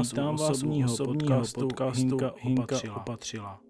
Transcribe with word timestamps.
vás 0.00 0.12
vítám 0.12 0.34
u 0.34 0.44
osobního 0.44 0.96
podcastu, 0.96 1.60
podcastu 1.60 2.00
Hinka, 2.00 2.32
Hinka 2.36 2.62
opatřila. 2.62 2.96
opatřila. 2.96 3.60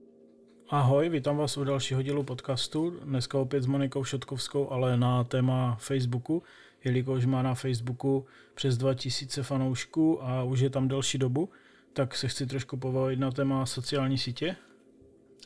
Ahoj, 0.68 1.08
vítám 1.08 1.36
vás 1.36 1.56
u 1.56 1.64
dalšího 1.64 2.02
dílu 2.02 2.22
podcastu. 2.22 2.90
Dneska 2.90 3.38
opět 3.38 3.62
s 3.62 3.66
Monikou 3.66 4.04
Šotkovskou, 4.04 4.70
ale 4.70 4.96
na 4.96 5.24
téma 5.24 5.76
Facebooku, 5.80 6.42
jelikož 6.84 7.26
má 7.26 7.42
na 7.42 7.54
Facebooku 7.54 8.26
přes 8.54 8.76
2000 8.76 9.42
fanoušků 9.42 10.24
a 10.24 10.42
už 10.42 10.60
je 10.60 10.70
tam 10.70 10.88
delší 10.88 11.18
dobu, 11.18 11.48
tak 11.92 12.14
se 12.14 12.28
chci 12.28 12.46
trošku 12.46 12.76
povolit 12.76 13.18
na 13.18 13.30
téma 13.30 13.66
sociální 13.66 14.18
sítě. 14.18 14.56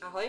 Ahoj. 0.02 0.24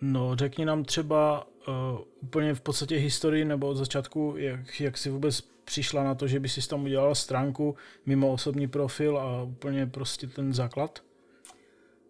No, 0.00 0.36
řekni 0.36 0.64
nám 0.64 0.84
třeba 0.84 1.46
uh, 1.68 1.74
úplně 2.20 2.54
v 2.54 2.60
podstatě 2.60 2.96
historii 2.96 3.44
nebo 3.44 3.68
od 3.68 3.74
začátku, 3.74 4.34
jak, 4.36 4.80
jak 4.80 4.98
jsi 4.98 5.10
vůbec 5.10 5.51
přišla 5.64 6.04
na 6.04 6.14
to, 6.14 6.26
že 6.26 6.40
by 6.40 6.48
si 6.48 6.68
tam 6.68 6.84
udělala 6.84 7.14
stránku 7.14 7.76
mimo 8.06 8.32
osobní 8.32 8.68
profil 8.68 9.18
a 9.18 9.42
úplně 9.42 9.86
prostě 9.86 10.26
ten 10.26 10.54
základ? 10.54 11.02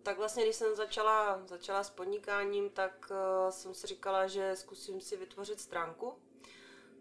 Tak 0.03 0.19
vlastně, 0.19 0.45
když 0.45 0.57
jsem 0.57 0.77
začala, 0.77 1.43
začala 1.47 1.85
s 1.85 1.91
podnikáním, 1.91 2.71
tak 2.71 3.11
uh, 3.11 3.51
jsem 3.51 3.75
si 3.75 3.87
říkala, 3.87 4.27
že 4.27 4.57
zkusím 4.57 5.01
si 5.01 5.17
vytvořit 5.17 5.61
stránku. 5.61 6.15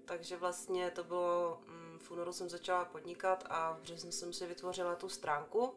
Takže 0.06 0.38
vlastně 0.38 0.92
to 0.92 1.04
bylo, 1.04 1.62
um, 1.68 2.00
v 2.00 2.12
únoru 2.12 2.34
jsem 2.34 2.50
začala 2.50 2.86
podnikat 2.86 3.44
a 3.50 3.74
v 3.74 3.82
březnu 3.82 4.12
jsem 4.12 4.34
si 4.34 4.48
vytvořila 4.48 4.96
tu 4.96 5.10
stránku. 5.10 5.74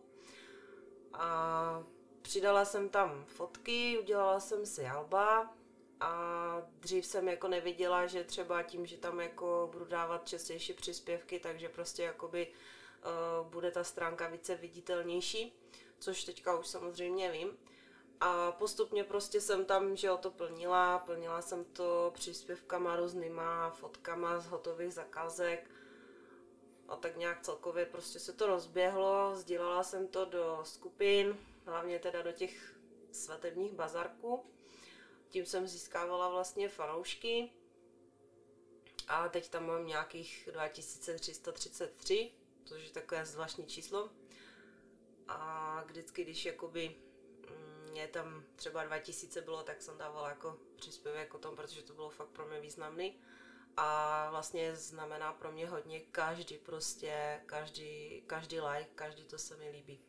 A 1.12 1.82
přidala 2.23 2.65
jsem 2.65 2.88
tam 2.88 3.24
fotky, 3.27 3.98
udělala 3.98 4.41
jsem 4.41 4.66
si 4.66 4.87
alba, 4.87 5.54
a 6.01 6.62
dřív 6.80 7.07
jsem 7.07 7.29
jako 7.29 7.48
neviděla, 7.48 8.07
že 8.07 8.25
třeba 8.25 8.62
tím, 8.62 8.87
že 8.87 8.97
tam 8.97 9.21
jako 9.21 9.69
budu 9.73 9.85
dávat 9.85 10.29
častější 10.29 10.73
příspěvky, 10.73 11.38
takže 11.38 11.68
prostě 11.68 12.02
jakoby 12.02 12.46
uh, 12.49 13.46
bude 13.46 13.71
ta 13.71 13.85
stránka 13.85 14.29
více 14.29 14.55
viditelnější, 14.55 15.60
což 15.99 16.24
teďka 16.24 16.59
už 16.59 16.66
samozřejmě 16.66 17.33
vím. 17.33 17.59
A 18.21 18.52
postupně 18.52 19.05
prostě 19.05 19.41
jsem 19.41 19.65
tam, 19.65 19.96
že 19.96 20.10
o 20.10 20.16
to 20.16 20.30
plnila, 20.30 20.99
plnila 20.99 21.43
jsem 21.43 21.65
to 21.65 22.11
příspěvkama 22.15 22.96
různýma, 22.96 23.71
fotkama 23.71 24.40
z 24.40 24.46
hotových 24.46 24.95
zakázek 24.95 25.71
a 26.88 26.96
tak 26.96 27.16
nějak 27.16 27.40
celkově 27.43 27.87
prostě 27.87 28.18
se 28.18 28.33
to 28.33 28.46
rozběhlo, 28.46 29.37
sdílela 29.37 29.83
jsem 29.83 30.09
to 30.09 30.24
do 30.24 30.61
skupin, 30.63 31.37
hlavně 31.66 31.99
teda 31.99 32.23
do 32.23 32.33
těch 32.33 32.79
svatebních 33.13 33.73
bazarků 33.73 34.45
tím 35.35 35.46
jsem 35.46 35.68
získávala 35.68 36.29
vlastně 36.29 36.68
fanoušky 36.68 37.51
a 39.09 39.29
teď 39.29 39.49
tam 39.49 39.66
mám 39.66 39.87
nějakých 39.87 40.49
2333, 40.52 42.32
což 42.65 42.85
je 42.85 42.90
takové 42.90 43.27
zvláštní 43.27 43.66
číslo. 43.66 44.10
A 45.29 45.82
vždycky, 45.87 46.24
když 46.24 46.45
jakoby 46.45 46.96
mm, 47.51 47.96
je 47.96 48.09
tam 48.09 48.45
třeba 48.57 48.85
2000 48.85 49.40
bylo, 49.40 49.62
tak 49.62 49.82
jsem 49.82 49.99
dávala 49.99 50.29
jako 50.29 50.59
příspěvek 50.77 51.35
o 51.35 51.38
tom, 51.38 51.57
protože 51.57 51.82
to 51.82 51.95
bylo 51.95 52.10
fakt 52.10 52.29
pro 52.29 52.46
mě 52.46 52.60
významný. 52.60 53.21
A 53.77 54.30
vlastně 54.30 54.77
znamená 54.77 55.32
pro 55.32 55.52
mě 55.52 55.68
hodně 55.68 56.01
každý 56.01 56.59
prostě, 56.59 57.43
každý, 57.46 58.23
každý 58.27 58.60
like, 58.60 58.90
každý 58.95 59.24
to 59.24 59.38
se 59.38 59.57
mi 59.57 59.71
líbí. 59.71 60.01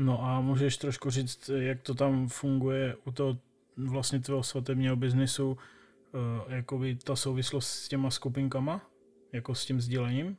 No 0.00 0.22
a 0.22 0.40
můžeš 0.40 0.76
trošku 0.76 1.10
říct, 1.10 1.50
jak 1.58 1.82
to 1.82 1.94
tam 1.94 2.28
funguje 2.28 2.96
u 3.04 3.12
toho 3.12 3.38
vlastně 3.76 4.20
tvého 4.20 4.42
svatebního 4.42 4.96
biznisu, 4.96 5.50
uh, 5.50 6.52
jakoby 6.52 6.96
ta 6.96 7.16
souvislost 7.16 7.68
s 7.68 7.88
těma 7.88 8.10
skupinkama, 8.10 8.90
jako 9.32 9.54
s 9.54 9.66
tím 9.66 9.80
sdílením, 9.80 10.38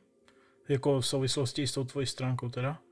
jako 0.68 1.00
v 1.00 1.06
souvislosti 1.06 1.66
s 1.66 1.72
tou 1.72 1.84
tvojí 1.84 2.06
stránkou 2.06 2.48
teda? 2.48 2.82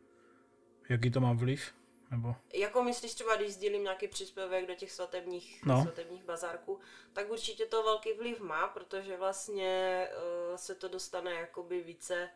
Jaký 0.88 1.10
to 1.10 1.20
má 1.20 1.32
vliv? 1.32 1.74
Nebo? 2.10 2.34
Jako 2.54 2.82
myslíš 2.82 3.14
třeba, 3.14 3.36
když 3.36 3.52
sdílím 3.54 3.82
nějaký 3.82 4.08
příspěvek 4.08 4.68
do 4.68 4.74
těch 4.74 4.90
svatebních, 4.90 5.64
no. 5.64 5.82
svatebních 5.82 6.24
bazárků, 6.24 6.78
tak 7.12 7.30
určitě 7.30 7.66
to 7.66 7.82
velký 7.82 8.12
vliv 8.12 8.40
má, 8.40 8.68
protože 8.68 9.16
vlastně 9.16 10.06
uh, 10.50 10.56
se 10.56 10.74
to 10.74 10.88
dostane 10.88 11.30
jakoby 11.30 11.82
více, 11.82 12.28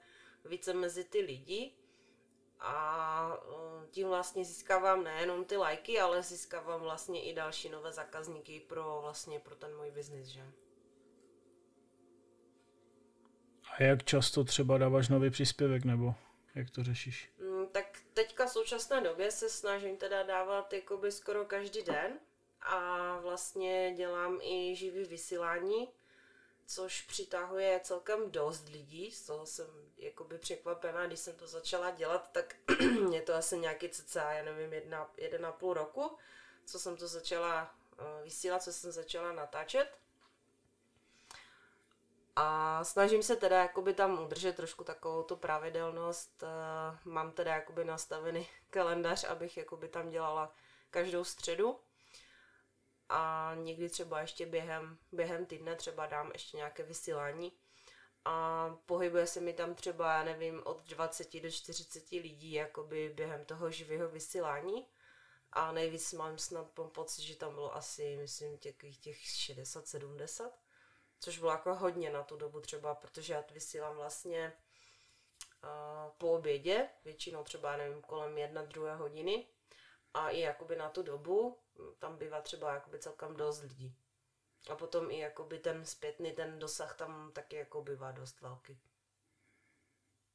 více 0.45 0.75
mezi 0.75 1.05
ty 1.05 1.21
lidi 1.21 1.73
a 2.61 3.37
eh, 3.37 3.87
tím 3.91 4.09
vlastně 4.09 4.45
získávám 4.45 5.05
nejenom 5.05 5.45
ty 5.45 5.57
lajky, 5.57 6.01
ale 6.01 6.23
získávám 6.23 6.81
vlastně 6.81 7.23
i 7.23 7.35
další 7.35 7.69
nové 7.69 7.93
zákazníky 7.93 8.61
pro 8.61 8.99
vlastně 9.03 9.41
pro 9.41 9.55
ten 9.55 9.77
můj 9.77 9.91
biznis, 9.91 10.27
že? 10.27 10.47
A 13.79 13.83
jak 13.83 14.05
často 14.05 14.45
třeba 14.45 14.79
dáváš 14.79 15.09
nový 15.09 15.31
příspěvek, 15.31 15.85
nebo 15.85 16.15
jak 16.55 16.71
to 16.71 16.85
řešíš? 16.85 17.33
Mm, 17.39 17.67
tak 17.67 17.99
teďka 18.13 18.47
v 18.47 18.51
současné 18.51 19.01
době 19.01 19.31
se 19.31 19.49
snažím 19.49 19.97
teda 19.97 20.23
dávat 20.23 20.73
jakoby 20.73 21.13
skoro 21.13 21.45
každý 21.45 21.83
den 21.83 22.19
a 22.63 23.19
vlastně 23.21 23.95
dělám 23.97 24.39
i 24.43 24.77
živý 24.77 25.05
vysílání, 25.05 25.89
což 26.67 27.03
přitahuje 27.03 27.81
celkem 27.85 28.31
dost 28.31 28.69
lidí, 28.69 29.11
z 29.11 29.23
toho 29.23 29.47
jsem 29.47 29.67
jakoby 29.97 30.39
překvapená, 30.39 31.07
když 31.07 31.21
jsem 31.21 31.35
to 31.35 31.47
začala 31.47 31.91
dělat, 31.91 32.31
tak 32.33 32.57
je 33.13 33.23
to 33.23 33.35
asi 33.35 33.59
nějaký 33.59 33.89
cca, 33.89 34.33
já 34.33 34.45
nevím, 34.45 34.73
jedna, 34.73 35.11
jeden 35.17 35.47
a 35.47 35.53
půl 35.53 35.75
roku, 35.75 36.17
co 36.65 36.79
jsem 36.79 36.97
to 36.97 37.09
začala 37.09 37.75
uh, 38.01 38.25
vysílat, 38.25 38.63
co 38.63 38.73
jsem 38.73 38.93
začala 38.93 39.33
natáčet. 39.33 39.99
A 42.37 42.85
snažím 42.85 43.23
se 43.23 43.37
teda 43.37 43.63
jakoby 43.63 43.95
tam 43.95 44.25
udržet 44.25 44.57
trošku 44.57 44.85
takovou 44.85 45.23
tu 45.23 45.37
pravidelnost. 45.37 46.43
Uh, 46.43 47.13
mám 47.13 47.33
teda 47.33 47.55
jakoby 47.55 47.85
nastavený 47.85 48.49
kalendář, 48.71 49.25
abych 49.25 49.57
jakoby 49.57 49.89
tam 49.89 50.11
dělala 50.11 50.55
každou 50.91 51.25
středu 51.25 51.81
a 53.09 53.53
někdy 53.55 53.89
třeba 53.89 54.21
ještě 54.21 54.47
během, 54.47 54.99
během 55.13 55.47
týdne 55.47 55.77
třeba 55.77 56.07
dám 56.07 56.31
ještě 56.33 56.57
nějaké 56.57 56.83
vysílání. 56.83 57.53
A 58.25 58.69
pohybuje 58.87 59.27
se 59.27 59.41
mi 59.41 59.53
tam 59.53 59.75
třeba, 59.75 60.13
já 60.13 60.25
nevím, 60.25 60.63
od 60.65 60.87
20 60.89 61.41
do 61.41 61.51
40 61.51 62.11
lidí 62.11 62.53
jakoby 62.53 63.09
během 63.09 63.45
toho 63.45 63.71
živého 63.71 64.09
vysílání. 64.09 64.87
A 65.53 65.73
nejvíc 65.73 66.13
mám 66.13 66.39
snad 66.39 66.67
pocit, 66.93 67.23
že 67.23 67.37
tam 67.37 67.55
bylo 67.55 67.77
asi, 67.77 68.17
myslím, 68.17 68.59
těch, 68.59 68.77
těch 69.01 69.17
60-70, 69.17 70.51
což 71.21 71.39
bylo 71.39 71.51
jako 71.51 71.75
hodně 71.75 72.11
na 72.11 72.23
tu 72.23 72.37
dobu 72.37 72.61
třeba, 72.61 72.95
protože 72.95 73.33
já 73.33 73.45
vysílám 73.51 73.97
vlastně 73.97 74.53
uh, 75.65 76.13
po 76.19 76.33
obědě, 76.33 76.89
většinou 77.05 77.45
třeba, 77.45 77.77
nevím, 77.77 78.03
kolem 78.03 78.39
jedna, 78.39 78.63
druhé 78.63 78.97
hodiny 78.97 79.47
a 80.15 80.29
i 80.29 80.41
jakoby 80.41 80.77
na 80.77 80.89
tu 80.89 81.03
dobu 81.03 81.57
tam 81.99 82.17
bývá 82.17 82.41
třeba 82.41 82.75
jakoby 82.75 82.99
celkem 82.99 83.37
dost 83.37 83.63
lidí. 83.63 83.95
A 84.71 84.75
potom 84.75 85.11
i 85.11 85.19
jakoby 85.19 85.59
ten 85.59 85.85
zpětný, 85.85 86.33
ten 86.33 86.59
dosah 86.59 86.97
tam 86.97 87.31
taky 87.33 87.57
jako 87.57 87.83
bývá 87.83 88.13
dost 88.13 88.41
velký. 88.41 88.79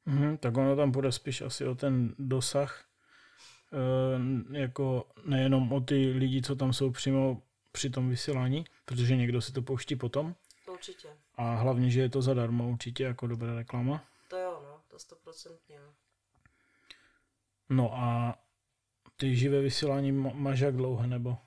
Mm, 0.05 0.37
tak 0.37 0.57
ono 0.57 0.75
tam 0.75 0.91
bude 0.91 1.11
spíš 1.11 1.41
asi 1.41 1.65
o 1.65 1.75
ten 1.75 2.15
dosah, 2.19 2.85
e, 4.51 4.59
jako 4.59 5.07
nejenom 5.25 5.73
o 5.73 5.81
ty 5.81 5.95
lidi, 5.95 6.41
co 6.41 6.55
tam 6.55 6.73
jsou 6.73 6.91
přímo 6.91 7.41
při 7.71 7.89
tom 7.89 8.09
vysílání, 8.09 8.65
protože 8.85 9.15
někdo 9.15 9.41
si 9.41 9.53
to 9.53 9.61
pouští 9.61 9.95
potom. 9.95 10.35
Určitě. 10.67 11.07
A 11.35 11.55
hlavně, 11.55 11.89
že 11.89 12.01
je 12.01 12.09
to 12.09 12.21
zadarmo 12.21 12.69
určitě 12.69 13.03
jako 13.03 13.27
dobrá 13.27 13.55
reklama. 13.55 14.03
To 14.27 14.37
jo, 14.37 14.61
no, 14.63 14.81
to 14.87 14.99
stoprocentně. 14.99 15.79
No. 15.79 15.93
no 17.69 17.93
a 17.93 18.37
ty 19.19 19.35
živé 19.35 19.61
vysílání 19.61 20.11
máš 20.11 20.59
jak 20.59 20.75
dlouho, 20.75 21.07
nebo? 21.07 21.37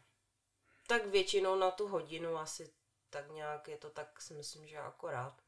Tak 0.87 1.07
většinou 1.07 1.57
na 1.57 1.71
tu 1.71 1.89
hodinu 1.89 2.37
asi 2.37 2.71
tak 3.11 3.31
nějak 3.31 3.69
je 3.69 3.77
to 3.77 3.91
tak 3.91 4.23
si 4.23 4.35
myslím, 4.35 4.67
že 4.67 4.79
akorát. 4.79 5.43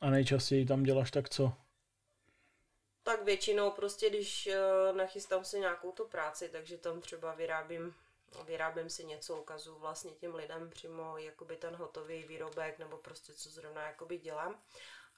A 0.00 0.10
nejčastěji 0.10 0.66
tam 0.66 0.82
děláš 0.82 1.10
tak 1.10 1.28
co? 1.28 1.52
Tak 3.02 3.24
většinou 3.24 3.70
prostě, 3.70 4.10
když 4.10 4.46
uh, 4.46 4.96
nachystám 4.96 5.44
si 5.44 5.60
nějakou 5.60 5.92
tu 5.92 6.08
práci, 6.08 6.48
takže 6.48 6.78
tam 6.78 7.00
třeba 7.00 7.34
vyrábím, 7.34 7.94
vyrábím 8.46 8.90
si 8.90 9.04
něco, 9.04 9.40
ukazuju 9.40 9.78
vlastně 9.78 10.10
těm 10.10 10.34
lidem 10.34 10.70
přímo 10.70 11.18
jakoby 11.18 11.56
ten 11.56 11.76
hotový 11.76 12.22
výrobek 12.22 12.78
nebo 12.78 12.96
prostě 12.96 13.34
co 13.34 13.50
zrovna 13.50 13.86
jakoby 13.86 14.18
dělám. 14.18 14.62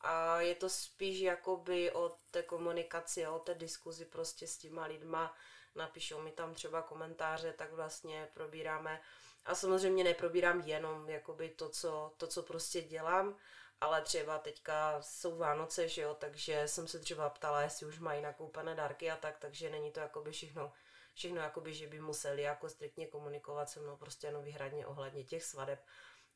A 0.00 0.40
je 0.40 0.54
to 0.54 0.68
spíš 0.68 1.20
jakoby 1.20 1.92
o 1.92 2.16
té 2.30 2.42
komunikaci, 2.42 3.26
o 3.26 3.38
té 3.38 3.54
diskuzi 3.54 4.04
prostě 4.04 4.46
s 4.46 4.58
těma 4.58 4.86
lidma, 4.86 5.34
napíšou 5.74 6.22
mi 6.22 6.32
tam 6.32 6.54
třeba 6.54 6.82
komentáře, 6.82 7.52
tak 7.52 7.72
vlastně 7.72 8.28
probíráme. 8.34 9.00
A 9.44 9.54
samozřejmě 9.54 10.04
neprobírám 10.04 10.60
jenom 10.60 11.08
jakoby 11.08 11.48
to, 11.48 11.68
co, 11.68 12.12
to, 12.16 12.26
co 12.26 12.42
prostě 12.42 12.82
dělám, 12.82 13.36
ale 13.80 14.02
třeba 14.02 14.38
teďka 14.38 15.02
jsou 15.02 15.38
Vánoce, 15.38 15.88
že 15.88 16.02
jo, 16.02 16.14
takže 16.14 16.68
jsem 16.68 16.88
se 16.88 16.98
třeba 16.98 17.30
ptala, 17.30 17.62
jestli 17.62 17.86
už 17.86 17.98
mají 17.98 18.22
nakoupené 18.22 18.74
dárky 18.74 19.10
a 19.10 19.16
tak, 19.16 19.38
takže 19.38 19.70
není 19.70 19.92
to 19.92 20.00
jakoby 20.00 20.32
všechno, 20.32 20.72
všechno 21.14 21.40
jakoby, 21.40 21.74
že 21.74 21.86
by 21.86 22.00
museli 22.00 22.42
jako 22.42 22.68
striktně 22.68 23.06
komunikovat 23.06 23.70
se 23.70 23.80
mnou 23.80 23.96
prostě 23.96 24.26
jenom 24.26 24.44
výhradně 24.44 24.86
ohledně 24.86 25.24
těch 25.24 25.44
svadeb 25.44 25.84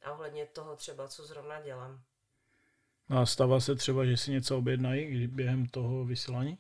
a 0.02 0.12
ohledně 0.12 0.46
toho 0.46 0.76
třeba, 0.76 1.08
co 1.08 1.26
zrovna 1.26 1.60
dělám. 1.60 2.04
A 3.10 3.26
stává 3.26 3.60
se 3.60 3.74
třeba, 3.74 4.04
že 4.04 4.16
si 4.16 4.30
něco 4.30 4.58
objednají 4.58 5.26
během 5.26 5.66
toho 5.66 6.04
vysílání? 6.04 6.58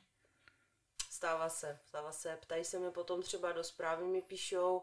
Stává 1.10 1.48
se, 1.48 1.78
stává 1.86 2.12
se. 2.12 2.38
Ptají 2.42 2.64
se 2.64 2.78
mi 2.78 2.90
potom 2.90 3.22
třeba 3.22 3.52
do 3.52 3.64
zprávy 3.64 4.06
mi 4.06 4.22
píšou, 4.22 4.82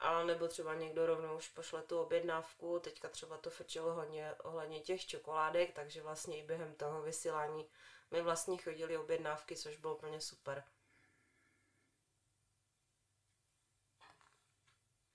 a 0.00 0.24
nebo 0.24 0.48
třeba 0.48 0.74
někdo 0.74 1.06
rovnou 1.06 1.36
už 1.36 1.48
pošle 1.48 1.82
tu 1.82 1.98
objednávku, 1.98 2.80
teďka 2.84 3.08
třeba 3.08 3.36
to 3.38 3.50
frčelo 3.50 3.94
hodně 3.94 4.34
ohledně 4.34 4.80
těch 4.80 5.06
čokoládek, 5.06 5.72
takže 5.72 6.02
vlastně 6.02 6.38
i 6.38 6.46
během 6.46 6.74
toho 6.74 7.02
vysílání 7.02 7.64
mi 8.10 8.22
vlastně 8.22 8.56
chodily 8.56 8.96
objednávky, 8.96 9.56
což 9.56 9.76
bylo 9.76 9.96
úplně 9.96 10.20
super. 10.20 10.64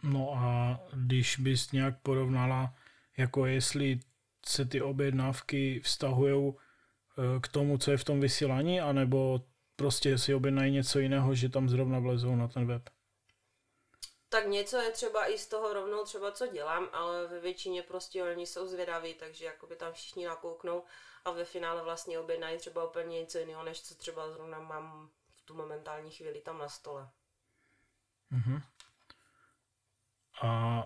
No 0.04 0.34
a 0.34 0.80
když 0.94 1.40
bys 1.40 1.72
nějak 1.72 2.02
porovnala, 2.02 2.74
jako 3.18 3.46
jestli 3.46 4.00
se 4.48 4.66
ty 4.66 4.82
objednávky 4.82 5.80
vztahují 5.80 6.54
eh, 6.54 7.40
k 7.40 7.48
tomu, 7.48 7.78
co 7.78 7.92
je 7.92 7.98
v 7.98 8.04
tom 8.04 8.20
vysílání, 8.20 8.82
anebo 8.82 9.42
prostě 9.76 10.18
si 10.18 10.34
objednají 10.34 10.72
něco 10.72 11.00
jiného, 11.00 11.36
že 11.36 11.50
tam 11.50 11.70
zrovna 11.70 12.00
vlezou 12.00 12.36
na 12.36 12.48
ten 12.48 12.68
web? 12.68 12.90
Tak 14.30 14.48
něco 14.48 14.78
je 14.78 14.92
třeba 14.92 15.28
i 15.28 15.38
z 15.38 15.48
toho 15.48 15.74
rovnou 15.74 16.04
třeba, 16.04 16.32
co 16.32 16.48
dělám, 16.48 16.90
ale 16.94 17.28
ve 17.28 17.40
většině 17.40 17.84
prostě 17.84 18.24
oni 18.24 18.48
jsou 18.48 18.68
zvědaví, 18.68 19.14
takže 19.14 19.46
jakoby 19.46 19.76
tam 19.76 19.94
všichni 19.94 20.26
nakouknou 20.26 20.84
a 21.26 21.32
ve 21.32 21.46
finále 21.46 21.84
vlastně 21.84 22.20
objednají 22.20 22.58
třeba 22.58 22.90
úplně 22.90 23.20
něco 23.20 23.38
jiného, 23.38 23.64
než 23.64 23.82
co 23.82 23.96
třeba 23.96 24.32
zrovna 24.32 24.60
mám 24.60 25.10
v 25.36 25.46
tu 25.46 25.54
momentální 25.54 26.12
chvíli 26.12 26.42
tam 26.42 26.58
na 26.58 26.70
stole. 26.70 27.10
Mm-hmm. 28.32 28.62
A 30.42 30.84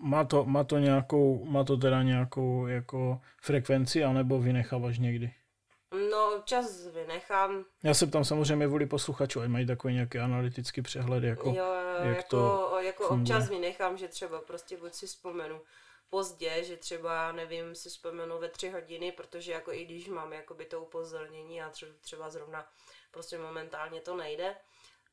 má 0.00 0.24
to, 0.24 0.44
má 0.44 0.64
to 0.64 0.78
nějakou, 0.78 1.44
má 1.44 1.64
to 1.64 1.76
teda 1.76 2.02
nějakou 2.02 2.66
jako 2.66 3.20
frekvenci, 3.42 4.04
anebo 4.04 4.40
vynecháváš 4.40 4.98
někdy? 4.98 5.34
No, 6.10 6.36
občas 6.36 6.86
vynechám. 6.86 7.64
Já 7.82 7.94
se 7.94 8.06
ptám 8.06 8.24
samozřejmě 8.24 8.66
vůli 8.66 8.86
posluchačů, 8.86 9.40
ať 9.40 9.48
mají 9.48 9.66
takový 9.66 9.94
nějaký 9.94 10.18
analytický 10.18 10.82
přehled, 10.82 11.24
jako, 11.24 11.48
jo, 11.48 11.74
jak 12.02 12.16
jako, 12.16 12.28
to 12.28 12.78
jako 12.80 13.08
občas 13.08 13.48
vynechám, 13.48 13.96
že 13.96 14.08
třeba 14.08 14.40
prostě 14.40 14.76
buď 14.76 14.94
si 14.94 15.06
vzpomenu 15.06 15.60
pozdě, 16.10 16.64
že 16.64 16.76
třeba, 16.76 17.32
nevím, 17.32 17.74
si 17.74 17.88
vzpomenu 17.88 18.38
ve 18.38 18.48
tři 18.48 18.70
hodiny, 18.70 19.12
protože 19.12 19.52
jako 19.52 19.72
i 19.72 19.84
když 19.84 20.08
mám 20.08 20.32
jakoby 20.32 20.64
to 20.64 20.80
upozornění 20.80 21.62
a 21.62 21.72
třeba 22.00 22.30
zrovna 22.30 22.66
prostě 23.10 23.38
momentálně 23.38 24.00
to 24.00 24.16
nejde, 24.16 24.54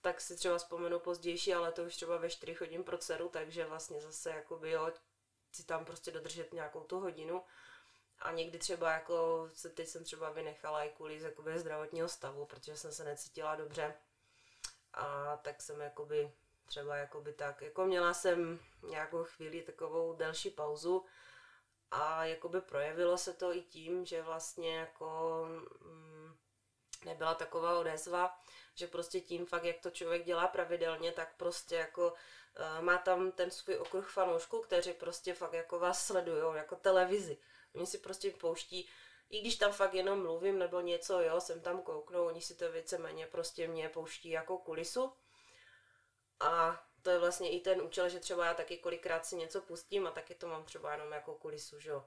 tak 0.01 0.21
si 0.21 0.35
třeba 0.35 0.57
vzpomenu 0.57 0.99
pozdější, 0.99 1.53
ale 1.53 1.71
to 1.71 1.83
už 1.83 1.95
třeba 1.95 2.17
ve 2.17 2.29
4 2.29 2.53
hodin 2.53 2.83
pro 2.83 2.97
dceru, 2.97 3.29
takže 3.29 3.65
vlastně 3.65 4.01
zase 4.01 4.29
jakoby 4.29 4.71
jo, 4.71 4.91
si 5.51 5.65
tam 5.65 5.85
prostě 5.85 6.11
dodržet 6.11 6.53
nějakou 6.53 6.83
tu 6.83 6.99
hodinu. 6.99 7.43
A 8.19 8.31
někdy 8.31 8.59
třeba 8.59 8.91
jako, 8.91 9.49
se 9.53 9.69
teď 9.69 9.87
jsem 9.87 10.03
třeba 10.03 10.29
vynechala 10.29 10.83
i 10.83 10.89
kvůli 10.89 11.21
jakoby 11.21 11.59
zdravotního 11.59 12.09
stavu, 12.09 12.45
protože 12.45 12.77
jsem 12.77 12.91
se 12.91 13.03
necítila 13.03 13.55
dobře. 13.55 13.95
A 14.93 15.37
tak 15.37 15.61
jsem 15.61 15.81
jakoby 15.81 16.31
třeba 16.65 16.95
jakoby 16.95 17.33
tak, 17.33 17.61
jako 17.61 17.85
měla 17.85 18.13
jsem 18.13 18.59
nějakou 18.83 19.23
chvíli 19.23 19.61
takovou 19.61 20.13
delší 20.13 20.49
pauzu 20.49 21.05
a 21.91 22.25
jakoby 22.25 22.61
projevilo 22.61 23.17
se 23.17 23.33
to 23.33 23.55
i 23.55 23.61
tím, 23.61 24.05
že 24.05 24.21
vlastně 24.21 24.77
jako 24.77 25.45
mm, 25.81 26.18
nebyla 27.05 27.35
taková 27.35 27.79
odezva, 27.79 28.39
že 28.75 28.87
prostě 28.87 29.21
tím 29.21 29.45
fakt, 29.45 29.63
jak 29.63 29.79
to 29.79 29.91
člověk 29.91 30.25
dělá 30.25 30.47
pravidelně, 30.47 31.11
tak 31.11 31.35
prostě 31.37 31.75
jako 31.75 32.13
uh, 32.13 32.83
má 32.83 32.97
tam 32.97 33.31
ten 33.31 33.51
svůj 33.51 33.77
okruh 33.77 34.09
fanoušků, 34.09 34.61
kteří 34.61 34.93
prostě 34.93 35.33
fakt 35.33 35.53
jako 35.53 35.79
vás 35.79 36.05
sledují, 36.05 36.55
jako 36.55 36.75
televizi. 36.75 37.37
Oni 37.75 37.85
si 37.85 37.97
prostě 37.97 38.31
pouští, 38.31 38.89
i 39.29 39.41
když 39.41 39.55
tam 39.55 39.71
fakt 39.71 39.93
jenom 39.93 40.21
mluvím 40.21 40.59
nebo 40.59 40.81
něco, 40.81 41.21
jo, 41.21 41.41
jsem 41.41 41.61
tam 41.61 41.81
kouknou, 41.81 42.25
oni 42.25 42.41
si 42.41 42.55
to 42.55 42.71
víceméně 42.71 43.27
prostě 43.27 43.67
mě 43.67 43.89
pouští 43.89 44.29
jako 44.29 44.57
kulisu. 44.57 45.13
A 46.39 46.83
to 47.01 47.09
je 47.09 47.19
vlastně 47.19 47.51
i 47.51 47.59
ten 47.59 47.81
účel, 47.81 48.09
že 48.09 48.19
třeba 48.19 48.45
já 48.45 48.53
taky 48.53 48.77
kolikrát 48.77 49.25
si 49.25 49.35
něco 49.35 49.61
pustím 49.61 50.07
a 50.07 50.11
taky 50.11 50.35
to 50.35 50.47
mám 50.47 50.63
třeba 50.63 50.91
jenom 50.91 51.11
jako 51.11 51.35
kulisu, 51.35 51.79
že 51.79 51.89
jo. 51.89 52.05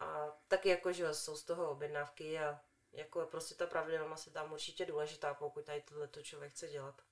A 0.00 0.38
taky 0.48 0.68
jako, 0.68 0.92
že 0.92 1.14
jsou 1.14 1.36
z 1.36 1.44
toho 1.44 1.70
objednávky 1.70 2.38
a 2.38 2.60
jako 2.94 3.26
prostě 3.30 3.54
ta 3.54 3.66
pravidelnost 3.66 4.26
je 4.26 4.32
tam 4.32 4.52
určitě 4.52 4.86
důležitá, 4.86 5.34
pokud 5.34 5.64
tady 5.64 5.82
tohle 5.88 6.08
to 6.08 6.22
člověk 6.22 6.52
chce 6.52 6.68
dělat. 6.68 7.02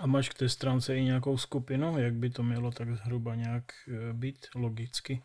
A 0.00 0.06
máš 0.06 0.28
k 0.28 0.34
té 0.34 0.48
stránce 0.48 0.96
i 0.96 1.02
nějakou 1.02 1.38
skupinu, 1.38 1.98
jak 1.98 2.14
by 2.14 2.30
to 2.30 2.42
mělo 2.42 2.70
tak 2.70 2.96
zhruba 2.96 3.34
nějak 3.34 3.64
eh, 3.88 4.12
být 4.12 4.46
logicky? 4.54 5.22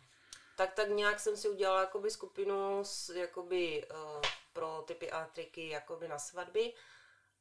Tak 0.56 0.74
tak 0.74 0.88
nějak 0.88 1.20
jsem 1.20 1.36
si 1.36 1.48
udělala 1.48 1.80
jakoby 1.80 2.10
skupinu 2.10 2.80
s, 2.82 3.08
jakoby, 3.08 3.86
uh, 3.90 4.22
pro 4.52 4.84
typy 4.86 5.10
a 5.10 5.24
triky 5.24 5.68
jakoby 5.68 6.08
na 6.08 6.18
svatby 6.18 6.74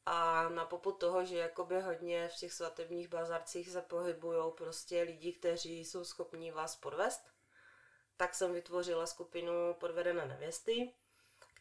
a 0.06 0.50
na 0.50 0.66
poput 0.66 0.92
toho, 0.92 1.26
že 1.26 1.38
jakoby 1.38 1.82
hodně 1.82 2.28
v 2.28 2.36
těch 2.36 2.54
svatebních 2.54 3.08
bazarcích 3.08 3.70
se 3.70 3.82
pohybují 3.82 4.54
prostě 4.58 5.02
lidi, 5.02 5.34
kteří 5.34 5.86
jsou 5.86 6.04
schopní 6.04 6.52
vás 6.52 6.76
podvést, 6.76 7.22
tak 8.18 8.36
jsem 8.36 8.54
vytvořila 8.54 9.06
skupinu 9.06 9.52
podvedené 9.80 10.26
nevěsty, 10.26 10.94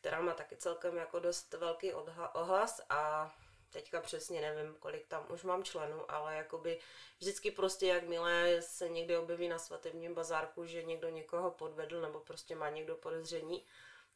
která 0.01 0.21
má 0.21 0.35
taky 0.35 0.57
celkem 0.57 0.97
jako 0.97 1.19
dost 1.19 1.55
velký 1.55 1.93
ohlas 2.33 2.81
a 2.91 3.33
teďka 3.71 4.01
přesně 4.01 4.41
nevím, 4.41 4.75
kolik 4.75 5.07
tam 5.07 5.27
už 5.31 5.43
mám 5.43 5.65
členů, 5.65 6.11
ale 6.11 6.37
jakoby 6.37 6.81
vždycky 7.19 7.51
prostě 7.51 7.87
jakmile 7.87 8.63
se 8.63 8.89
někdy 8.89 9.17
objeví 9.17 9.49
na 9.49 9.59
svatebním 9.59 10.15
bazárku, 10.15 10.67
že 10.67 10.83
někdo 10.83 11.09
někoho 11.09 11.51
podvedl 11.51 12.01
nebo 12.01 12.21
prostě 12.21 12.55
má 12.55 12.71
někdo 12.71 12.97
podezření, 12.97 13.65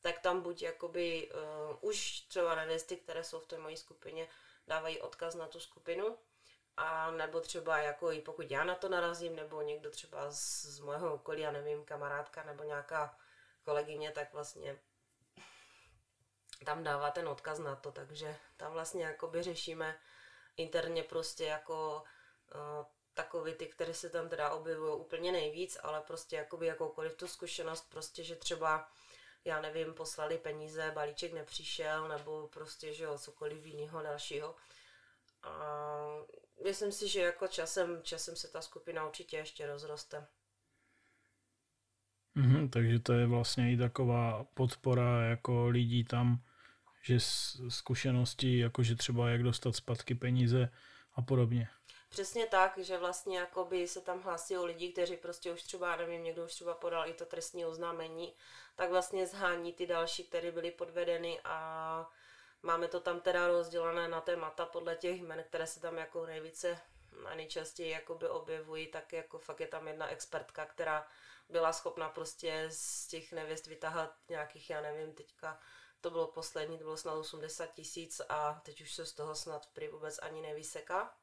tak 0.01 0.19
tam 0.19 0.41
buď 0.41 0.63
jakoby 0.63 1.31
uh, 1.31 1.77
už 1.81 2.21
třeba 2.21 2.55
nevěsty, 2.55 2.97
které 2.97 3.25
jsou 3.25 3.41
v 3.41 3.47
té 3.47 3.59
mojí 3.59 3.77
skupině, 3.77 4.29
dávají 4.67 5.01
odkaz 5.01 5.35
na 5.35 5.47
tu 5.47 5.61
skupinu, 5.61 6.19
a 6.77 7.11
nebo 7.11 7.41
třeba 7.41 7.79
jako 7.79 8.13
i 8.13 8.21
pokud 8.21 8.51
já 8.51 8.65
na 8.65 8.75
to 8.75 8.89
narazím, 8.89 9.37
nebo 9.37 9.63
někdo 9.63 9.91
třeba 9.91 10.31
z, 10.31 10.65
z 10.65 10.81
mojeho 10.81 11.15
okolí, 11.15 11.41
já 11.41 11.51
nevím, 11.51 11.85
kamarádka 11.85 12.43
nebo 12.43 12.65
nějaká 12.65 13.19
kolegyně, 13.63 14.11
tak 14.11 14.33
vlastně 14.33 14.79
tam 16.65 16.85
dává 16.85 17.11
ten 17.11 17.29
odkaz 17.29 17.59
na 17.59 17.77
to, 17.77 17.93
takže 17.93 18.37
tam 18.57 18.73
vlastně 18.73 19.05
jakoby 19.05 19.43
řešíme 19.43 19.99
interně 20.57 21.03
prostě 21.03 21.45
jako 21.45 22.03
uh, 22.55 22.87
takový 23.15 23.55
ty, 23.55 23.67
které 23.67 23.95
se 23.95 24.11
tam 24.11 24.29
teda 24.29 24.51
objevují 24.51 25.01
úplně 25.01 25.33
nejvíc, 25.33 25.79
ale 25.83 26.01
prostě 26.01 26.37
jakoby 26.37 26.67
jakoukoliv 26.67 27.15
tu 27.15 27.29
zkušenost, 27.29 27.91
prostě, 27.91 28.25
že 28.25 28.37
třeba 28.37 28.89
já 29.45 29.61
nevím, 29.61 29.95
poslali 29.95 30.39
peníze, 30.39 30.93
balíček 30.95 31.33
nepřišel, 31.33 32.09
nebo 32.09 32.49
prostě, 32.49 32.95
že 32.95 33.05
jo, 33.05 33.19
cokoliv 33.19 33.67
jiného 33.67 34.03
dalšího. 34.03 34.57
A 35.43 35.55
myslím 36.65 36.93
si, 36.93 37.09
že 37.09 37.21
jako 37.21 37.49
časem, 37.49 38.03
časem 38.03 38.37
se 38.37 38.49
ta 38.49 38.63
skupina 38.63 39.07
určitě 39.07 39.37
ještě 39.37 39.67
rozroste. 39.67 40.27
Mm-hmm, 42.37 42.71
takže 42.71 42.99
to 42.99 43.13
je 43.13 43.27
vlastně 43.27 43.73
i 43.73 43.77
taková 43.77 44.45
podpora 44.55 45.25
jako 45.25 45.67
lidí 45.67 46.05
tam, 46.05 46.43
že 47.03 47.17
zkušenosti, 47.69 48.59
jakože 48.59 48.97
třeba 48.97 49.31
jak 49.31 49.43
dostat 49.43 49.77
zpátky 49.77 50.15
peníze 50.15 50.69
a 51.15 51.23
podobně. 51.23 51.69
Přesně 52.09 52.47
tak, 52.47 52.79
že 52.79 52.99
vlastně 52.99 53.39
jakoby 53.39 53.89
se 53.89 54.01
tam 54.01 54.23
hlásí 54.23 54.57
o 54.57 54.65
lidi, 54.65 54.93
kteří 54.93 55.17
prostě 55.17 55.53
už 55.53 55.63
třeba, 55.63 55.97
nevím, 55.97 56.25
někdo 56.25 56.45
už 56.45 56.53
třeba 56.53 56.75
podal 56.75 57.09
i 57.09 57.13
to 57.13 57.27
trestní 57.27 57.65
oznámení, 57.65 58.35
tak 58.77 58.91
vlastně 58.91 59.27
zhání 59.27 59.73
ty 59.73 59.87
další, 59.87 60.25
které 60.25 60.53
byly 60.53 60.71
podvedeny 60.71 61.41
a 61.45 62.11
máme 62.63 62.89
to 62.89 63.01
tam 63.01 63.21
teda 63.21 63.47
rozdělené 63.49 64.09
na 64.09 64.21
témata 64.21 64.67
podle 64.67 64.97
těch 64.97 65.21
jmen, 65.21 65.45
které 65.49 65.67
se 65.67 65.81
tam 65.81 65.97
jako 65.97 66.27
nejvíce 66.27 66.79
a 67.27 67.35
nejčastěji 67.35 67.91
jakoby 67.91 68.29
objevují, 68.29 68.87
tak 68.87 69.13
jako 69.13 69.39
fakt 69.39 69.61
je 69.61 69.67
tam 69.67 69.89
jedna 69.89 70.09
expertka, 70.09 70.67
která 70.67 71.07
byla 71.49 71.73
schopna 71.73 72.09
prostě 72.09 72.67
z 72.71 73.07
těch 73.07 73.33
nevěst 73.33 73.67
vytáhat 73.67 74.15
nějakých, 74.29 74.71
já 74.71 74.81
nevím, 74.81 75.15
teďka 75.15 75.61
to 76.03 76.11
bylo 76.11 76.27
poslední, 76.27 76.79
to 76.79 76.85
bylo 76.85 76.97
snad 76.97 77.15
80 77.15 77.67
tisíc 77.67 78.21
a 78.29 78.61
teď 78.65 78.81
už 78.81 78.95
se 78.95 79.07
z 79.07 79.13
toho 79.13 79.35
snad 79.35 79.67
prý 79.67 79.89
vůbec 79.89 80.19
ani 80.19 80.43
nevyseká. 80.43 81.17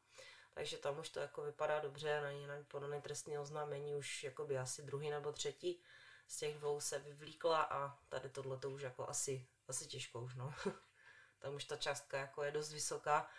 Takže 0.54 0.78
tam 0.78 1.00
už 1.00 1.10
to 1.10 1.20
jako 1.20 1.42
vypadá 1.42 1.80
dobře, 1.80 2.22
na 2.48 2.54
podané 2.68 3.02
trestní 3.02 3.38
oznámení 3.38 3.96
už 3.96 4.24
jakoby 4.24 4.58
asi 4.58 4.82
druhý 4.82 5.10
nebo 5.10 5.32
třetí 5.32 5.82
z 6.30 6.38
těch 6.38 6.58
dvou 6.58 6.80
se 6.80 7.00
vyvlíkla 7.00 7.62
a 7.62 7.98
tady 8.10 8.30
tohle 8.30 8.58
to 8.58 8.70
už 8.70 8.82
jako 8.82 9.10
asi, 9.10 9.48
asi 9.68 9.88
těžko 9.88 10.22
už, 10.22 10.36
no. 10.36 10.54
tam 11.40 11.56
už 11.56 11.64
ta 11.64 11.78
částka 11.78 12.18
jako 12.18 12.44
je 12.44 12.52
dost 12.52 12.72
vysoká. 12.72 13.30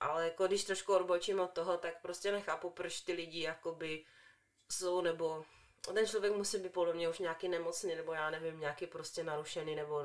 Ale 0.00 0.24
jako 0.24 0.46
když 0.46 0.64
trošku 0.64 0.94
odbočím 0.94 1.40
od 1.40 1.52
toho, 1.52 1.78
tak 1.78 2.02
prostě 2.02 2.32
nechápu, 2.32 2.70
proč 2.70 3.00
ty 3.00 3.12
lidi 3.12 3.40
jakoby 3.40 4.04
jsou 4.72 5.00
nebo 5.00 5.44
ten 5.92 6.06
člověk 6.06 6.36
musí 6.36 6.58
být 6.58 6.72
podle 6.72 6.94
mě 6.94 7.08
už 7.08 7.18
nějaký 7.18 7.48
nemocný, 7.48 7.94
nebo 7.94 8.12
já 8.12 8.30
nevím, 8.30 8.60
nějaký 8.60 8.86
prostě 8.86 9.24
narušený, 9.24 9.74
nebo 9.74 10.02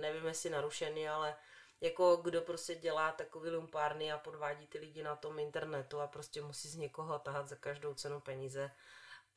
nevím, 0.00 0.26
jestli 0.26 0.50
narušený, 0.50 1.08
ale 1.08 1.36
jako 1.80 2.16
kdo 2.16 2.40
prostě 2.40 2.74
dělá 2.74 3.12
takový 3.12 3.50
lumpárny 3.50 4.12
a 4.12 4.18
podvádí 4.18 4.66
ty 4.66 4.78
lidi 4.78 5.02
na 5.02 5.16
tom 5.16 5.38
internetu 5.38 6.00
a 6.00 6.06
prostě 6.06 6.42
musí 6.42 6.68
z 6.68 6.76
někoho 6.76 7.18
tahat 7.18 7.48
za 7.48 7.56
každou 7.56 7.94
cenu 7.94 8.20
peníze 8.20 8.70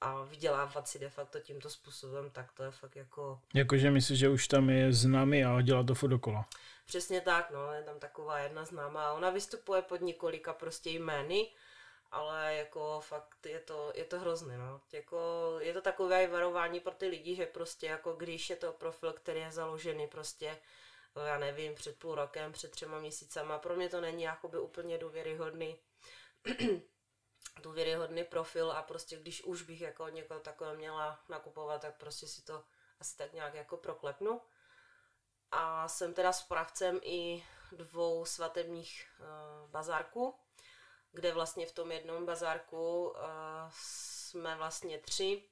a 0.02 0.24
vydělávat 0.24 0.88
si 0.88 1.00
de 1.00 1.10
facto 1.10 1.40
tímto 1.40 1.70
způsobem, 1.70 2.30
tak 2.32 2.52
to 2.52 2.64
je 2.64 2.72
fakt 2.72 2.96
jako... 2.96 3.40
Jakože 3.54 3.92
myslíš, 3.92 4.20
že 4.20 4.30
už 4.30 4.48
tam 4.48 4.70
je 4.70 4.94
známý 4.94 5.46
a 5.46 5.62
dělá 5.62 5.84
to 5.84 5.96
furt 5.96 6.10
dokola. 6.10 6.46
Přesně 6.86 7.22
tak, 7.22 7.52
no, 7.52 7.74
je 7.74 7.84
tam 7.84 8.00
taková 8.00 8.40
jedna 8.40 8.66
známá. 8.66 9.14
Ona 9.14 9.30
vystupuje 9.30 9.82
pod 9.82 10.02
několika 10.02 10.54
prostě 10.54 10.90
jmény, 10.90 11.48
ale 12.14 12.56
jako 12.56 13.02
fakt 13.02 13.46
je 13.46 13.60
to, 13.60 13.92
je 13.96 14.06
to 14.06 14.20
hrozný, 14.20 14.58
no. 14.58 14.82
Jako, 14.92 15.56
je 15.60 15.74
to 15.74 15.82
takové 15.82 16.28
varování 16.28 16.80
pro 16.80 16.94
ty 16.94 17.08
lidi, 17.08 17.36
že 17.36 17.46
prostě 17.46 17.88
jako 17.88 18.14
když 18.14 18.50
je 18.50 18.56
to 18.56 18.74
profil, 18.74 19.14
který 19.14 19.40
je 19.40 19.52
založený 19.52 20.08
prostě 20.08 20.60
já 21.26 21.38
nevím, 21.38 21.76
před 21.76 22.00
půl 22.00 22.16
rokem, 22.16 22.52
před 22.52 22.72
třema 22.72 23.00
měsícama, 23.00 23.60
pro 23.60 23.76
mě 23.76 23.90
to 23.90 24.02
není 24.02 24.24
jakoby 24.24 24.60
úplně 24.60 24.98
důvěryhodný 24.98 25.80
důvěryhodný 27.62 28.24
profil 28.24 28.72
a 28.72 28.82
prostě 28.82 29.18
když 29.18 29.44
už 29.44 29.62
bych 29.62 29.82
jako 29.82 30.10
někoho 30.10 30.40
takové 30.40 30.76
měla 30.76 31.20
nakupovat, 31.30 31.82
tak 31.82 31.98
prostě 31.98 32.28
si 32.28 32.42
to 32.42 32.64
asi 33.00 33.18
tak 33.18 33.34
nějak 33.34 33.54
jako 33.54 33.78
proklepnu. 33.78 34.42
A 35.52 35.88
jsem 35.88 36.14
teda 36.14 36.34
správcem 36.34 37.00
i 37.04 37.44
dvou 37.72 38.26
svatebních 38.26 39.08
uh, 39.20 39.70
bazárků, 39.70 40.36
kde 41.14 41.32
vlastně 41.32 41.66
v 41.66 41.72
tom 41.72 41.92
jednom 41.92 42.26
bazárku 42.26 43.10
uh, 43.10 43.16
jsme 43.72 44.56
vlastně 44.56 45.00
tři 45.00 45.44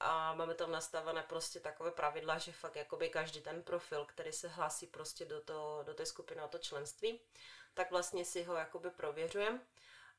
a 0.00 0.34
máme 0.34 0.54
tam 0.54 0.72
nastavené 0.72 1.22
prostě 1.22 1.60
takové 1.60 1.90
pravidla, 1.90 2.38
že 2.38 2.52
fakt 2.52 2.76
jakoby 2.76 3.08
každý 3.08 3.40
ten 3.40 3.62
profil, 3.62 4.04
který 4.04 4.32
se 4.32 4.48
hlásí 4.48 4.86
prostě 4.86 5.24
do, 5.24 5.40
to, 5.40 5.82
do 5.86 5.94
té 5.94 6.06
skupiny, 6.06 6.42
o 6.42 6.48
to 6.48 6.58
členství, 6.58 7.20
tak 7.74 7.90
vlastně 7.90 8.24
si 8.24 8.42
ho 8.42 8.54
jakoby 8.54 8.90
prověřujeme. 8.90 9.66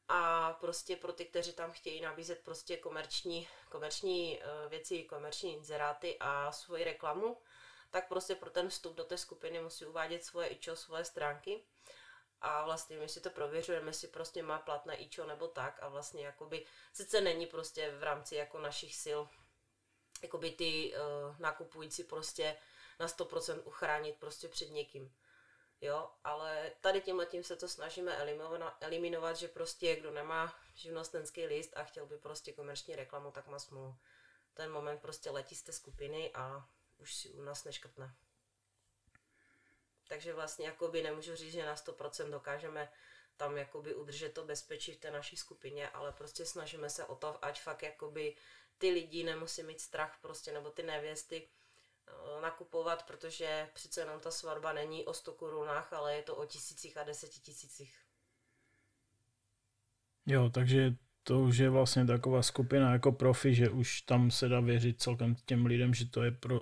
A 0.08 0.54
prostě 0.54 0.96
pro 0.96 1.14
ty, 1.14 1.26
kteří 1.26 1.54
tam 1.54 1.72
chtějí 1.72 2.02
nabízet 2.02 2.44
prostě 2.44 2.78
komerční, 2.78 3.48
komerční 3.70 4.40
uh, 4.40 4.70
věci, 4.70 5.04
komerční 5.04 5.54
inzeráty 5.54 6.18
a 6.20 6.52
svoji 6.52 6.84
reklamu, 6.84 7.42
tak 7.92 8.08
prostě 8.08 8.36
pro 8.36 8.50
ten 8.50 8.70
vstup 8.70 8.96
do 8.96 9.04
té 9.04 9.18
skupiny 9.18 9.62
musí 9.62 9.86
uvádět 9.86 10.24
svoje 10.24 10.48
ičo, 10.48 10.76
svoje 10.76 11.06
stránky 11.06 11.64
a 12.42 12.66
vlastně 12.66 12.98
my 12.98 13.10
si 13.10 13.22
to 13.22 13.30
prověřujeme, 13.30 13.90
jestli 13.90 14.08
prostě 14.08 14.44
má 14.44 14.60
platné 14.60 14.96
ičo 14.96 15.26
nebo 15.26 15.48
tak 15.48 15.84
a 15.84 15.88
vlastně 15.88 16.26
jakoby, 16.26 16.66
sice 16.94 17.22
není 17.22 17.46
prostě 17.46 17.92
v 17.92 18.04
rámci 18.04 18.36
jako 18.36 18.60
našich 18.60 18.96
sil 19.04 19.22
jakoby 20.24 20.52
ty 20.52 20.94
uh, 20.94 21.40
nakupující 21.40 22.04
prostě 22.04 22.58
na 23.00 23.08
100% 23.08 23.62
uchránit 23.66 24.20
prostě 24.20 24.48
před 24.48 24.70
někým 24.70 25.14
jo, 25.82 26.10
ale 26.24 26.72
tady 26.82 27.02
tím 27.02 27.44
se 27.44 27.56
to 27.56 27.68
snažíme 27.68 28.18
eliminovat, 28.82 29.38
že 29.38 29.48
prostě 29.48 29.96
kdo 29.96 30.12
nemá 30.12 30.56
živnostenský 30.76 31.46
list 31.46 31.78
a 31.78 31.84
chtěl 31.84 32.06
by 32.06 32.18
prostě 32.18 32.54
komerční 32.54 32.96
reklamu, 32.96 33.32
tak 33.32 33.48
má 33.48 33.60
smůlu. 33.60 33.96
Ten 34.54 34.72
moment 34.72 35.02
prostě 35.02 35.30
letí 35.30 35.56
z 35.56 35.64
té 35.64 35.72
skupiny 35.72 36.32
a 36.34 36.70
už 36.98 37.16
si 37.16 37.30
u 37.30 37.42
nás 37.42 37.64
neškrtne. 37.64 38.16
Takže 40.12 40.34
vlastně 40.34 40.66
jakoby 40.66 41.04
nemůžu 41.04 41.36
říct, 41.36 41.52
že 41.52 41.66
na 41.66 41.76
100% 41.76 42.32
dokážeme 42.32 42.92
tam 43.38 43.58
jakoby 43.58 43.96
udržet 43.96 44.34
to 44.34 44.46
bezpečí 44.46 44.94
v 44.94 45.00
té 45.00 45.12
naší 45.12 45.38
skupině, 45.38 45.90
ale 45.90 46.12
prostě 46.12 46.46
snažíme 46.46 46.90
se 46.90 47.06
o 47.06 47.16
to, 47.16 47.46
ať 47.46 47.62
fakt 47.62 47.84
jakoby 47.84 48.36
ty 48.78 48.90
lidi 48.92 49.24
nemusí 49.24 49.64
mít 49.64 49.82
strach 49.82 50.18
prostě, 50.22 50.52
nebo 50.52 50.70
ty 50.70 50.84
nevěsty, 50.84 51.48
Eh, 52.12 52.42
nakupovat, 52.42 53.04
protože 53.04 53.68
přece 53.74 54.02
jenom 54.02 54.20
ta 54.20 54.32
svatba 54.32 54.74
není 54.74 55.06
o 55.06 55.14
100 55.14 55.34
korunách, 55.34 55.94
ale 55.94 56.16
je 56.16 56.24
to 56.24 56.36
o 56.36 56.46
tisících 56.46 56.98
a 56.98 57.04
desetitisících. 57.04 57.96
Jo, 60.26 60.50
takže 60.50 60.96
to 61.24 61.40
už 61.40 61.58
je 61.58 61.70
vlastně 61.70 62.06
taková 62.06 62.42
skupina 62.42 62.94
jako 62.94 63.12
profi, 63.12 63.56
že 63.56 63.70
už 63.70 64.02
tam 64.02 64.32
se 64.32 64.48
dá 64.48 64.60
věřit 64.60 65.02
celkem 65.02 65.36
těm 65.36 65.66
lidem, 65.66 65.94
že 65.94 66.06
to 66.06 66.24
je 66.24 66.32
pro, 66.32 66.62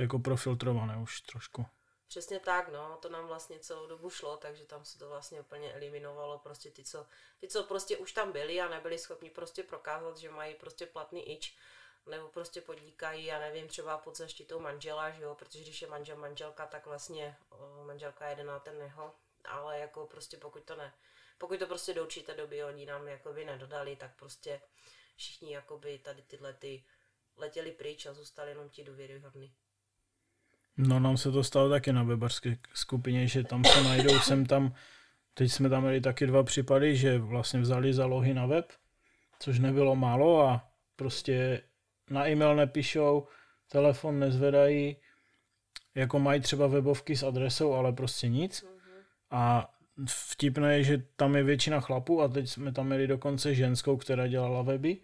jako 0.00 0.18
profiltrované 0.18 0.96
už 0.96 1.20
trošku. 1.20 1.66
Přesně 2.14 2.40
tak, 2.40 2.68
no, 2.68 2.98
to 3.02 3.08
nám 3.08 3.26
vlastně 3.26 3.58
celou 3.58 3.86
dobu 3.86 4.10
šlo, 4.10 4.36
takže 4.36 4.64
tam 4.64 4.84
se 4.84 4.98
to 4.98 5.08
vlastně 5.08 5.40
úplně 5.40 5.72
eliminovalo, 5.72 6.38
prostě 6.38 6.70
ty, 6.70 6.84
co, 6.84 7.06
ty, 7.38 7.48
co 7.48 7.64
prostě 7.64 7.96
už 7.96 8.12
tam 8.12 8.32
byli 8.32 8.60
a 8.60 8.68
nebyli 8.68 8.98
schopni 8.98 9.30
prostě 9.30 9.62
prokázat, 9.62 10.18
že 10.18 10.30
mají 10.30 10.54
prostě 10.54 10.86
platný 10.86 11.30
ič, 11.30 11.56
nebo 12.06 12.28
prostě 12.28 12.60
podnikají, 12.60 13.24
já 13.24 13.38
nevím, 13.38 13.68
třeba 13.68 13.98
pod 13.98 14.16
zaštitou 14.16 14.60
manžela, 14.60 15.10
že 15.10 15.22
jo, 15.22 15.34
protože 15.34 15.62
když 15.62 15.82
je 15.82 15.88
manžel 15.88 16.16
manželka, 16.16 16.66
tak 16.66 16.86
vlastně 16.86 17.36
o, 17.50 17.84
manželka 17.84 18.28
jede 18.28 18.44
na 18.44 18.58
ten 18.58 18.82
jeho, 18.82 19.14
ale 19.44 19.78
jako 19.78 20.06
prostě 20.06 20.36
pokud 20.36 20.64
to 20.64 20.76
ne, 20.76 20.94
pokud 21.38 21.58
to 21.58 21.66
prostě 21.66 21.94
do 21.94 22.02
určité 22.02 22.34
doby 22.34 22.64
oni 22.64 22.86
nám 22.86 23.08
jakoby 23.08 23.44
nedodali, 23.44 23.96
tak 23.96 24.16
prostě 24.16 24.60
všichni 25.16 25.52
jakoby 25.52 25.98
tady 25.98 26.22
tyhle 26.22 26.52
ty 26.52 26.84
letěli 27.36 27.72
pryč 27.72 28.06
a 28.06 28.14
zůstali 28.14 28.50
jenom 28.50 28.68
ti 28.68 28.84
důvěryhodní. 28.84 29.54
No 30.76 31.00
nám 31.00 31.16
se 31.16 31.32
to 31.32 31.44
stalo 31.44 31.70
taky 31.70 31.92
na 31.92 32.02
webarské 32.02 32.56
skupině, 32.74 33.26
že 33.26 33.44
tam 33.44 33.64
se 33.64 33.84
najdou, 33.84 34.18
jsem 34.18 34.46
tam, 34.46 34.74
teď 35.34 35.52
jsme 35.52 35.68
tam 35.68 35.82
měli 35.82 36.00
taky 36.00 36.26
dva 36.26 36.42
případy, 36.42 36.96
že 36.96 37.18
vlastně 37.18 37.60
vzali 37.60 37.94
zálohy 37.94 38.34
na 38.34 38.46
web, 38.46 38.72
což 39.38 39.58
nebylo 39.58 39.96
málo 39.96 40.48
a 40.48 40.68
prostě 40.96 41.62
na 42.10 42.28
e-mail 42.28 42.56
nepíšou, 42.56 43.26
telefon 43.68 44.18
nezvedají, 44.18 44.96
jako 45.94 46.18
mají 46.18 46.40
třeba 46.40 46.66
webovky 46.66 47.16
s 47.16 47.22
adresou, 47.22 47.74
ale 47.74 47.92
prostě 47.92 48.28
nic. 48.28 48.64
A 49.30 49.74
vtipné 50.08 50.76
je, 50.76 50.84
že 50.84 51.02
tam 51.16 51.36
je 51.36 51.42
většina 51.42 51.80
chlapů 51.80 52.22
a 52.22 52.28
teď 52.28 52.48
jsme 52.48 52.72
tam 52.72 52.86
měli 52.86 53.06
dokonce 53.06 53.54
ženskou, 53.54 53.96
která 53.96 54.26
dělala 54.26 54.62
weby 54.62 54.96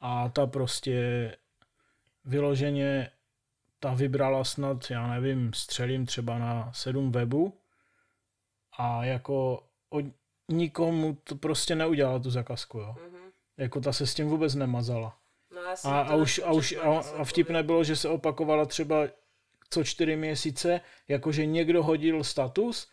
a 0.00 0.28
ta 0.28 0.46
prostě 0.46 1.36
vyloženě 2.24 3.10
ta 3.80 3.94
vybrala 3.94 4.44
snad, 4.44 4.90
já 4.90 5.06
nevím, 5.06 5.52
střelím 5.52 6.06
třeba 6.06 6.38
na 6.38 6.72
sedm 6.72 7.12
webů 7.12 7.60
a 8.78 9.04
jako 9.04 9.64
od 9.90 10.04
nikomu 10.48 11.18
to 11.24 11.36
prostě 11.36 11.74
neudělala 11.74 12.18
tu 12.18 12.30
zakazku, 12.30 12.78
jo. 12.78 12.96
Mm-hmm. 12.98 13.32
Jako 13.56 13.80
ta 13.80 13.92
se 13.92 14.06
s 14.06 14.14
tím 14.14 14.28
vůbec 14.28 14.54
nemazala. 14.54 15.18
No, 15.54 15.60
a, 15.84 16.00
a, 16.00 16.14
už, 16.14 16.40
a, 16.44 16.52
už, 16.52 16.76
a, 16.82 16.98
a 16.98 17.24
vtipné 17.24 17.62
bylo, 17.62 17.84
že 17.84 17.96
se 17.96 18.08
opakovala 18.08 18.66
třeba 18.66 19.06
co 19.70 19.84
čtyři 19.84 20.16
měsíce, 20.16 20.80
jakože 21.08 21.46
někdo 21.46 21.82
hodil 21.82 22.24
status, 22.24 22.88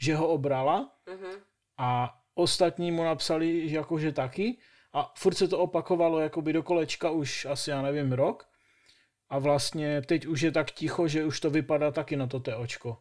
že 0.00 0.16
ho 0.16 0.28
obrala 0.28 0.92
uh-huh. 1.06 1.38
a 1.78 2.18
ostatní 2.34 2.90
mu 2.90 3.04
napsali, 3.04 3.72
jakože 3.72 4.12
taky 4.12 4.58
a 4.92 5.12
furt 5.16 5.34
se 5.34 5.48
to 5.48 5.58
opakovalo 5.58 6.20
jakoby 6.20 6.52
do 6.52 6.62
kolečka 6.62 7.10
už 7.10 7.46
asi, 7.46 7.70
já 7.70 7.82
nevím, 7.82 8.12
rok 8.12 8.49
a 9.30 9.38
vlastně 9.38 10.02
teď 10.02 10.26
už 10.26 10.40
je 10.40 10.52
tak 10.52 10.70
ticho, 10.70 11.08
že 11.08 11.24
už 11.24 11.40
to 11.40 11.50
vypadá 11.50 11.90
taky 11.90 12.16
na 12.16 12.26
to 12.26 12.40
té 12.40 12.56
očko. 12.56 12.98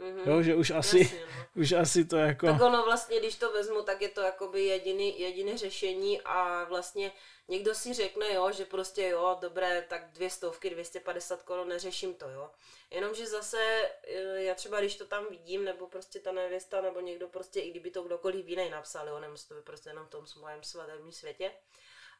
Mm-hmm. 0.00 0.30
Jo, 0.30 0.42
že 0.42 0.54
už 0.54 0.70
asi, 0.70 0.98
Jasně, 0.98 1.20
no. 1.20 1.46
už 1.62 1.72
asi 1.72 2.04
to 2.04 2.16
jako... 2.16 2.46
Tak 2.46 2.60
ono 2.60 2.84
vlastně, 2.84 3.18
když 3.18 3.34
to 3.34 3.52
vezmu, 3.52 3.82
tak 3.82 4.02
je 4.02 4.08
to 4.08 4.20
jakoby 4.20 4.64
jediný, 4.64 5.20
jediný 5.20 5.56
řešení 5.56 6.20
a 6.20 6.64
vlastně 6.64 7.12
někdo 7.48 7.74
si 7.74 7.92
řekne, 7.92 8.34
jo, 8.34 8.52
že 8.52 8.64
prostě 8.64 9.08
jo, 9.08 9.36
dobré, 9.40 9.84
tak 9.88 10.10
dvě 10.12 10.30
stovky, 10.30 10.70
250 10.70 11.42
korun, 11.42 11.68
neřeším 11.68 12.14
to, 12.14 12.28
jo. 12.28 12.50
Jenomže 12.90 13.26
zase, 13.26 13.90
e, 14.04 14.42
já 14.42 14.54
třeba 14.54 14.80
když 14.80 14.96
to 14.96 15.06
tam 15.06 15.26
vidím, 15.30 15.64
nebo 15.64 15.86
prostě 15.86 16.20
ta 16.20 16.32
nevěsta, 16.32 16.80
nebo 16.80 17.00
někdo 17.00 17.28
prostě, 17.28 17.60
i 17.60 17.70
kdyby 17.70 17.90
to 17.90 18.02
kdokoliv 18.02 18.48
jiný 18.48 18.70
napsal, 18.70 19.08
jo, 19.08 19.20
nemusí 19.20 19.48
to 19.48 19.54
být 19.54 19.64
prostě 19.64 19.90
jenom 19.90 20.06
v 20.06 20.10
tom 20.10 20.26
svém 20.26 20.62
svatebním 20.62 21.12
světě, 21.12 21.50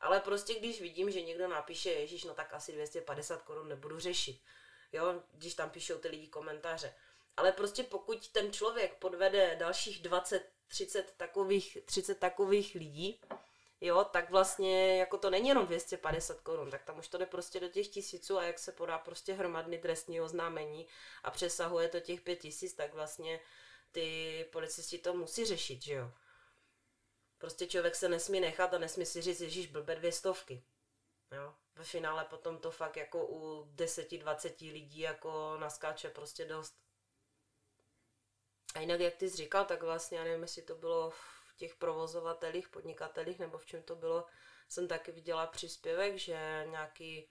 ale 0.00 0.20
prostě 0.20 0.54
když 0.54 0.80
vidím, 0.80 1.10
že 1.10 1.22
někdo 1.22 1.48
napíše, 1.48 1.90
Ježíš, 1.90 2.24
no 2.24 2.34
tak 2.34 2.54
asi 2.54 2.72
250 2.72 3.42
korun 3.42 3.68
nebudu 3.68 3.98
řešit, 3.98 4.40
jo, 4.92 5.22
když 5.32 5.54
tam 5.54 5.70
píšou 5.70 5.98
ty 5.98 6.08
lidi 6.08 6.26
komentáře. 6.26 6.94
Ale 7.36 7.52
prostě 7.52 7.82
pokud 7.82 8.28
ten 8.28 8.52
člověk 8.52 8.94
podvede 8.94 9.56
dalších 9.56 10.02
20, 10.02 10.50
30 10.68 11.14
takových, 11.16 11.78
30 11.84 12.18
takových 12.18 12.74
lidí, 12.74 13.20
jo, 13.80 14.04
tak 14.04 14.30
vlastně 14.30 14.98
jako 14.98 15.18
to 15.18 15.30
není 15.30 15.48
jenom 15.48 15.66
250 15.66 16.40
korun, 16.40 16.70
tak 16.70 16.82
tam 16.84 16.98
už 16.98 17.08
to 17.08 17.18
jde 17.18 17.26
prostě 17.26 17.60
do 17.60 17.68
těch 17.68 17.88
tisíců 17.88 18.38
a 18.38 18.44
jak 18.44 18.58
se 18.58 18.72
podá 18.72 18.98
prostě 18.98 19.32
hromadný 19.32 19.78
trestní 19.78 20.20
oznámení 20.20 20.86
a 21.24 21.30
přesahuje 21.30 21.88
to 21.88 22.00
těch 22.00 22.20
pět 22.20 22.36
tisíc, 22.36 22.74
tak 22.74 22.94
vlastně 22.94 23.40
ty 23.92 24.46
policisti 24.52 24.98
to 24.98 25.14
musí 25.14 25.44
řešit, 25.44 25.82
že 25.82 25.94
jo. 25.94 26.10
Prostě 27.40 27.66
člověk 27.66 27.94
se 27.94 28.08
nesmí 28.08 28.40
nechat 28.40 28.74
a 28.74 28.78
nesmí 28.78 29.06
si 29.06 29.22
říct, 29.22 29.40
ježíš, 29.40 29.66
blbe 29.66 29.94
dvě 29.94 30.12
stovky. 30.12 30.64
Jo. 31.32 31.54
Ve 31.74 31.84
finále 31.84 32.24
potom 32.24 32.58
to 32.58 32.70
fakt 32.70 32.96
jako 32.96 33.26
u 33.26 33.64
10-20 33.74 34.72
lidí 34.72 35.00
jako 35.00 35.56
naskáče 35.58 36.10
prostě 36.10 36.44
dost. 36.44 36.74
A 38.74 38.80
jinak, 38.80 39.00
jak 39.00 39.16
ty 39.16 39.30
jsi 39.30 39.36
říkal, 39.36 39.64
tak 39.64 39.82
vlastně, 39.82 40.18
já 40.18 40.24
nevím, 40.24 40.42
jestli 40.42 40.62
to 40.62 40.74
bylo 40.74 41.10
v 41.10 41.54
těch 41.56 41.74
provozovatelích, 41.74 42.68
podnikatelích, 42.68 43.38
nebo 43.38 43.58
v 43.58 43.66
čem 43.66 43.82
to 43.82 43.96
bylo, 43.96 44.26
jsem 44.68 44.88
taky 44.88 45.12
viděla 45.12 45.46
příspěvek, 45.46 46.16
že 46.16 46.66
nějaký, 46.70 47.30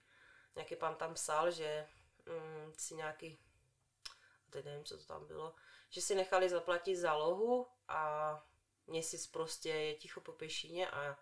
nějaký 0.54 0.76
pan 0.76 0.96
tam 0.96 1.14
psal, 1.14 1.50
že 1.50 1.88
mm, 2.26 2.72
si 2.76 2.94
nějaký, 2.94 3.38
teď 4.50 4.64
nevím, 4.64 4.84
co 4.84 4.98
to 4.98 5.04
tam 5.04 5.26
bylo, 5.26 5.54
že 5.90 6.00
si 6.00 6.14
nechali 6.14 6.48
zaplatit 6.48 6.96
zálohu 6.96 7.66
a 7.88 8.49
měsíc 8.86 9.26
prostě 9.26 9.68
je 9.68 9.94
ticho 9.94 10.20
po 10.20 10.32
pěšině 10.32 10.90
a 10.90 11.18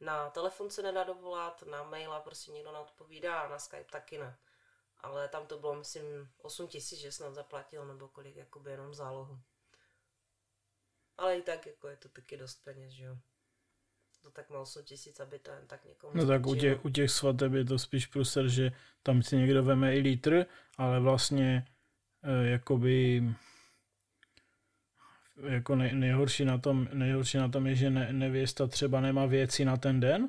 Na 0.00 0.30
telefon 0.30 0.70
se 0.70 0.82
nedá 0.82 1.04
dovolat, 1.04 1.62
na 1.62 1.82
maila 1.82 2.20
prostě 2.20 2.52
někdo 2.52 2.72
neodpovídá 2.72 3.40
a 3.40 3.48
na 3.48 3.58
Skype 3.58 3.90
taky 3.90 4.18
ne. 4.18 4.38
Ale 5.00 5.28
tam 5.28 5.46
to 5.46 5.58
bylo, 5.58 5.74
myslím, 5.74 6.04
8 6.42 6.68
tisíc, 6.68 6.98
že 6.98 7.12
snad 7.12 7.34
zaplatil, 7.34 7.86
nebo 7.86 8.08
kolik, 8.08 8.36
jakoby 8.36 8.70
jenom 8.70 8.94
zálohu. 8.94 9.38
Ale 11.16 11.38
i 11.38 11.42
tak, 11.42 11.66
jako 11.66 11.88
je 11.88 11.96
to 11.96 12.08
taky 12.08 12.36
dost 12.36 12.64
peněz, 12.64 12.92
že 12.92 13.04
jo. 13.04 13.16
To 14.22 14.30
tak 14.30 14.50
má 14.50 14.60
8 14.60 14.84
tisíc, 14.84 15.20
aby 15.20 15.38
to 15.38 15.50
jen 15.50 15.66
tak 15.66 15.84
někomu 15.84 16.16
No 16.16 16.26
tak 16.26 16.46
u 16.46 16.54
těch, 16.54 16.84
u 16.84 16.90
těch 16.90 17.10
svateb 17.10 17.52
je 17.52 17.64
to 17.64 17.78
spíš 17.78 18.06
pruser, 18.06 18.48
že 18.48 18.72
tam 19.02 19.22
si 19.22 19.36
někdo 19.36 19.64
veme 19.64 19.96
i 19.96 19.98
litr, 19.98 20.46
ale 20.76 21.00
vlastně 21.00 21.66
e, 22.22 22.50
jakoby 22.50 23.22
jako 25.42 25.76
nej, 25.76 25.94
nejhorší, 25.94 26.44
na 26.44 26.58
tom, 26.58 26.88
nejhorší 26.92 27.38
na 27.38 27.48
tom 27.48 27.66
je, 27.66 27.74
že 27.74 27.90
ne, 27.90 28.08
nevěsta 28.12 28.66
třeba 28.66 29.00
nemá 29.00 29.26
věci 29.26 29.64
na 29.64 29.76
ten 29.76 30.00
den 30.00 30.28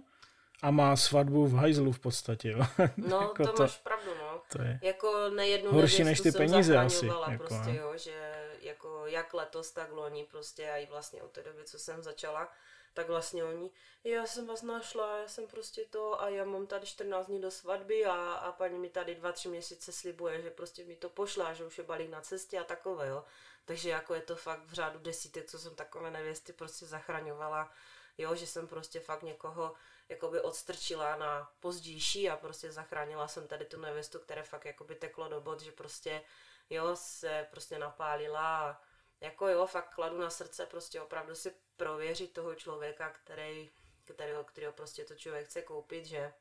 a 0.61 0.71
má 0.71 0.95
svatbu 0.95 1.47
v 1.47 1.53
hajzlu 1.53 1.91
v 1.91 1.99
podstatě. 1.99 2.49
Jo. 2.49 2.65
No, 2.97 3.21
jako 3.21 3.45
to, 3.45 3.53
to 3.53 3.63
máš 3.63 3.77
pravdu, 3.77 4.11
no. 4.19 4.41
To 4.51 4.61
je 4.61 4.79
jako 4.81 5.29
nejednu 5.29 5.71
horší 5.71 6.03
než 6.03 6.21
ty 6.21 6.31
peníze 6.31 6.77
asi. 6.77 7.05
Jako, 7.05 7.43
prostě, 7.47 7.75
jo, 7.75 7.93
že 7.95 8.33
jako 8.61 9.03
jak 9.05 9.33
letos, 9.33 9.71
tak 9.71 9.91
loni 9.91 10.27
prostě 10.31 10.71
a 10.71 10.77
i 10.77 10.85
vlastně 10.85 11.21
od 11.21 11.31
té 11.31 11.43
doby, 11.43 11.63
co 11.63 11.79
jsem 11.79 12.03
začala, 12.03 12.51
tak 12.93 13.07
vlastně 13.07 13.43
oni, 13.43 13.69
já 14.03 14.25
jsem 14.25 14.47
vás 14.47 14.61
našla, 14.61 15.17
já 15.17 15.27
jsem 15.27 15.47
prostě 15.47 15.85
to 15.89 16.21
a 16.21 16.29
já 16.29 16.45
mám 16.45 16.67
tady 16.67 16.85
14 16.85 17.27
dní 17.27 17.41
do 17.41 17.51
svatby 17.51 18.05
a, 18.05 18.13
a 18.13 18.51
paní 18.51 18.79
mi 18.79 18.89
tady 18.89 19.17
2-3 19.21 19.49
měsíce 19.49 19.91
slibuje, 19.91 20.41
že 20.41 20.49
prostě 20.49 20.85
mi 20.85 20.95
to 20.95 21.09
pošla, 21.09 21.53
že 21.53 21.65
už 21.65 21.77
je 21.77 21.83
balík 21.83 22.09
na 22.09 22.21
cestě 22.21 22.59
a 22.59 22.63
takové, 22.63 23.07
jo. 23.07 23.23
Takže 23.65 23.89
jako 23.89 24.13
je 24.13 24.21
to 24.21 24.35
fakt 24.35 24.65
v 24.65 24.73
řádu 24.73 24.99
desítek, 24.99 25.49
co 25.49 25.59
jsem 25.59 25.75
takové 25.75 26.11
nevěsty 26.11 26.53
prostě 26.53 26.85
zachraňovala, 26.85 27.71
jo, 28.17 28.35
že 28.35 28.47
jsem 28.47 28.67
prostě 28.67 28.99
fakt 28.99 29.23
někoho 29.23 29.73
jakoby 30.09 30.41
odstrčila 30.41 31.15
na 31.15 31.51
pozdější 31.59 32.29
a 32.29 32.37
prostě 32.37 32.71
zachránila 32.71 33.27
jsem 33.27 33.47
tady 33.47 33.65
tu 33.65 33.79
nevěstu, 33.79 34.19
které 34.19 34.43
fakt 34.43 34.65
jakoby 34.65 34.95
teklo 34.95 35.29
do 35.29 35.41
bod, 35.41 35.61
že 35.61 35.71
prostě 35.71 36.21
jo, 36.69 36.95
se 36.95 37.47
prostě 37.51 37.79
napálila 37.79 38.69
a 38.69 38.81
jako 39.21 39.47
jo, 39.47 39.65
fakt 39.65 39.95
kladu 39.95 40.17
na 40.17 40.29
srdce 40.29 40.65
prostě 40.65 41.01
opravdu 41.01 41.35
si 41.35 41.55
prověřit 41.77 42.33
toho 42.33 42.55
člověka, 42.55 43.09
který, 43.09 43.71
kterého, 44.05 44.43
kterého 44.43 44.73
prostě 44.73 45.05
to 45.05 45.15
člověk 45.15 45.45
chce 45.45 45.61
koupit, 45.61 46.05
že? 46.05 46.33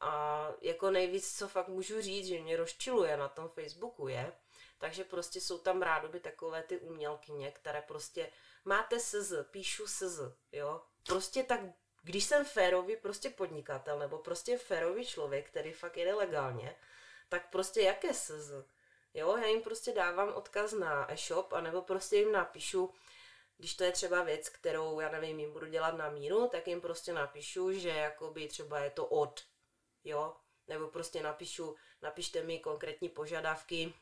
A 0.00 0.48
jako 0.60 0.90
nejvíc, 0.90 1.38
co 1.38 1.48
fakt 1.48 1.68
můžu 1.68 2.00
říct, 2.00 2.26
že 2.26 2.40
mě 2.40 2.56
rozčiluje 2.56 3.16
na 3.16 3.28
tom 3.28 3.48
Facebooku 3.48 4.08
je, 4.08 4.32
takže 4.78 5.04
prostě 5.04 5.40
jsou 5.40 5.58
tam 5.58 5.82
rádoby 5.82 6.20
takové 6.20 6.62
ty 6.62 6.78
umělkyně, 6.78 7.52
které 7.52 7.82
prostě 7.82 8.32
máte 8.64 9.00
SZ, 9.00 9.32
píšu 9.50 9.86
SZ, 9.86 10.20
jo. 10.52 10.82
Prostě 11.06 11.42
tak, 11.42 11.60
když 12.02 12.24
jsem 12.24 12.44
férový 12.44 12.96
prostě 12.96 13.30
podnikatel, 13.30 13.98
nebo 13.98 14.18
prostě 14.18 14.58
férový 14.58 15.06
člověk, 15.06 15.48
který 15.48 15.72
fakt 15.72 15.96
jede 15.96 16.14
legálně, 16.14 16.76
tak 17.28 17.50
prostě 17.50 17.80
jaké 17.80 18.14
SZ? 18.14 18.52
Jo, 19.14 19.36
já 19.36 19.46
jim 19.46 19.62
prostě 19.62 19.92
dávám 19.92 20.32
odkaz 20.34 20.72
na 20.72 21.12
e-shop, 21.12 21.52
anebo 21.52 21.82
prostě 21.82 22.16
jim 22.16 22.32
napíšu, 22.32 22.94
když 23.56 23.74
to 23.74 23.84
je 23.84 23.92
třeba 23.92 24.22
věc, 24.22 24.48
kterou, 24.48 25.00
já 25.00 25.10
nevím, 25.10 25.40
jim 25.40 25.52
budu 25.52 25.66
dělat 25.66 25.96
na 25.96 26.10
míru, 26.10 26.48
tak 26.48 26.68
jim 26.68 26.80
prostě 26.80 27.12
napíšu, 27.12 27.72
že 27.72 27.88
jakoby 27.88 28.48
třeba 28.48 28.78
je 28.78 28.90
to 28.90 29.06
od, 29.06 29.40
jo, 30.04 30.36
nebo 30.68 30.88
prostě 30.88 31.22
napíšu, 31.22 31.76
napište 32.02 32.42
mi 32.42 32.58
konkrétní 32.58 33.08
požadavky, 33.08 33.94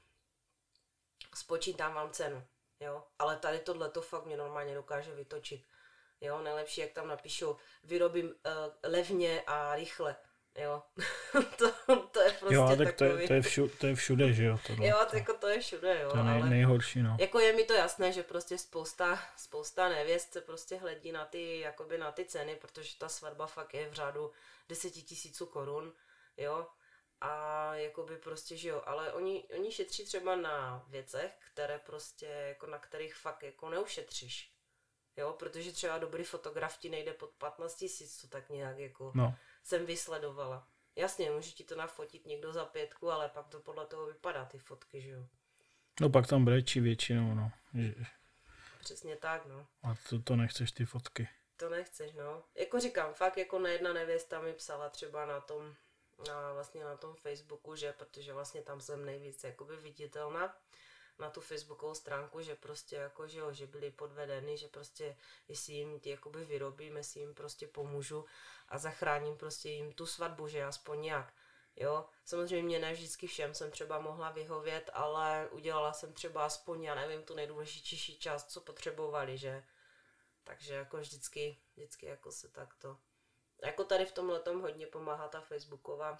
spočítám 1.34 1.94
vám 1.94 2.10
cenu, 2.10 2.44
jo, 2.80 3.04
ale 3.18 3.36
tady 3.36 3.58
tohle 3.58 3.90
to 3.90 4.02
fakt 4.02 4.26
mě 4.26 4.36
normálně 4.36 4.74
dokáže 4.74 5.14
vytočit, 5.14 5.66
jo, 6.20 6.42
nejlepší, 6.42 6.80
jak 6.80 6.92
tam 6.92 7.08
napíšu, 7.08 7.56
vyrobím 7.84 8.26
uh, 8.26 8.32
levně 8.82 9.42
a 9.46 9.74
rychle, 9.74 10.16
Jo, 10.58 10.82
to, 11.58 11.72
to 12.10 12.20
je 12.20 12.32
prostě 12.32 12.54
jo, 12.54 12.76
tak 12.76 12.96
to 12.96 13.04
je, 13.04 13.28
to, 13.28 13.34
je 13.34 13.42
všude, 13.42 13.74
to 13.78 13.86
je 13.86 13.94
všude, 13.94 14.32
že 14.32 14.44
jo? 14.44 14.58
Tohle. 14.66 14.86
Jo, 14.86 14.96
to, 15.10 15.16
jako 15.16 15.34
to 15.34 15.48
je 15.48 15.60
všude, 15.60 16.00
jo. 16.02 16.10
To 16.10 16.16
je 16.16 16.22
nej, 16.22 16.40
ale 16.40 16.50
nejhorší, 16.50 17.02
no. 17.02 17.16
Jako 17.20 17.40
je 17.40 17.52
mi 17.52 17.64
to 17.64 17.72
jasné, 17.72 18.12
že 18.12 18.22
prostě 18.22 18.58
spousta, 18.58 19.18
spousta 19.36 19.88
nevěst 19.88 20.32
se 20.32 20.40
prostě 20.40 20.76
hledí 20.76 21.12
na 21.12 21.24
ty, 21.24 21.60
jakoby 21.60 21.98
na 21.98 22.12
ty 22.12 22.24
ceny, 22.24 22.56
protože 22.56 22.98
ta 22.98 23.08
svatba 23.08 23.46
fakt 23.46 23.74
je 23.74 23.88
v 23.88 23.92
řádu 23.92 24.32
deseti 24.68 25.02
tisíců 25.02 25.46
korun, 25.46 25.92
jo. 26.36 26.66
A 27.24 27.74
jakoby 27.74 28.16
prostě, 28.16 28.56
že 28.56 28.68
jo, 28.68 28.82
ale 28.86 29.12
oni, 29.12 29.44
oni 29.56 29.72
šetří 29.72 30.04
třeba 30.04 30.36
na 30.36 30.84
věcech, 30.88 31.38
které 31.52 31.78
prostě, 31.78 32.26
jako 32.26 32.66
na 32.66 32.78
kterých 32.78 33.14
fakt 33.14 33.42
jako 33.42 33.70
neušetříš. 33.70 34.52
Jo, 35.16 35.32
protože 35.32 35.72
třeba 35.72 35.98
dobrý 35.98 36.24
fotograf 36.24 36.78
ti 36.78 36.90
nejde 36.90 37.12
pod 37.12 37.30
15 37.30 37.74
tisíc, 37.74 38.20
to 38.20 38.28
tak 38.28 38.50
nějak 38.50 38.78
jako... 38.78 39.12
No 39.14 39.34
jsem 39.64 39.86
vysledovala. 39.86 40.68
Jasně, 40.96 41.30
může 41.30 41.50
ti 41.50 41.64
to 41.64 41.76
nafotit 41.76 42.26
někdo 42.26 42.52
za 42.52 42.64
pětku, 42.64 43.10
ale 43.10 43.28
pak 43.28 43.48
to 43.48 43.60
podle 43.60 43.86
toho 43.86 44.06
vypadá, 44.06 44.44
ty 44.44 44.58
fotky, 44.58 45.00
že 45.00 45.10
jo. 45.10 45.26
No 46.00 46.10
pak 46.10 46.26
tam 46.26 46.44
brečí 46.44 46.80
většinou, 46.80 47.34
no. 47.34 47.50
Že... 47.74 47.94
Přesně 48.80 49.16
tak, 49.16 49.46
no. 49.46 49.66
A 49.82 49.94
to, 50.08 50.22
to 50.22 50.36
nechceš 50.36 50.72
ty 50.72 50.84
fotky. 50.84 51.28
To 51.56 51.70
nechceš, 51.70 52.12
no. 52.12 52.44
Jako 52.54 52.80
říkám, 52.80 53.14
fakt 53.14 53.36
jako 53.36 53.58
nejedna 53.58 53.92
nevěsta 53.92 54.40
mi 54.40 54.52
psala 54.52 54.90
třeba 54.90 55.26
na 55.26 55.40
tom, 55.40 55.74
na, 56.28 56.52
vlastně 56.52 56.84
na 56.84 56.96
tom 56.96 57.14
Facebooku, 57.14 57.76
že, 57.76 57.92
protože 57.92 58.32
vlastně 58.32 58.62
tam 58.62 58.80
jsem 58.80 59.04
nejvíc 59.04 59.44
jakoby 59.44 59.76
viditelná, 59.76 60.56
na 61.18 61.30
tu 61.30 61.40
facebookovou 61.40 61.94
stránku, 61.94 62.42
že 62.42 62.54
prostě 62.54 62.96
jako, 62.96 63.28
že, 63.28 63.38
jo, 63.38 63.52
že 63.52 63.66
byli 63.66 63.90
podvedeny, 63.90 64.56
že 64.56 64.68
prostě 64.68 65.16
jestli 65.48 65.72
jim 65.72 66.00
ty 66.00 66.10
jakoby 66.10 66.44
vyrobím, 66.44 66.96
jestli 66.96 67.20
jim 67.20 67.34
prostě 67.34 67.66
pomůžu 67.66 68.24
a 68.68 68.78
zachráním 68.78 69.36
prostě 69.36 69.68
jim 69.68 69.92
tu 69.92 70.06
svatbu, 70.06 70.48
že 70.48 70.64
aspoň 70.64 71.00
nějak. 71.02 71.34
Jo, 71.76 72.06
samozřejmě 72.24 72.78
ne 72.78 72.92
vždycky 72.92 73.26
všem 73.26 73.54
jsem 73.54 73.70
třeba 73.70 74.00
mohla 74.00 74.30
vyhovět, 74.30 74.90
ale 74.92 75.48
udělala 75.50 75.92
jsem 75.92 76.12
třeba 76.12 76.44
aspoň, 76.44 76.82
já 76.82 76.94
nevím, 76.94 77.22
tu 77.22 77.34
nejdůležitější 77.34 78.18
část, 78.18 78.50
co 78.50 78.60
potřebovali, 78.60 79.38
že. 79.38 79.64
Takže 80.44 80.74
jako 80.74 80.96
vždycky, 80.96 81.58
vždycky 81.76 82.06
jako 82.06 82.32
se 82.32 82.48
takto. 82.48 82.98
Jako 83.62 83.84
tady 83.84 84.06
v 84.06 84.12
tom 84.12 84.60
hodně 84.60 84.86
pomáhá 84.86 85.28
ta 85.28 85.40
facebooková, 85.40 86.18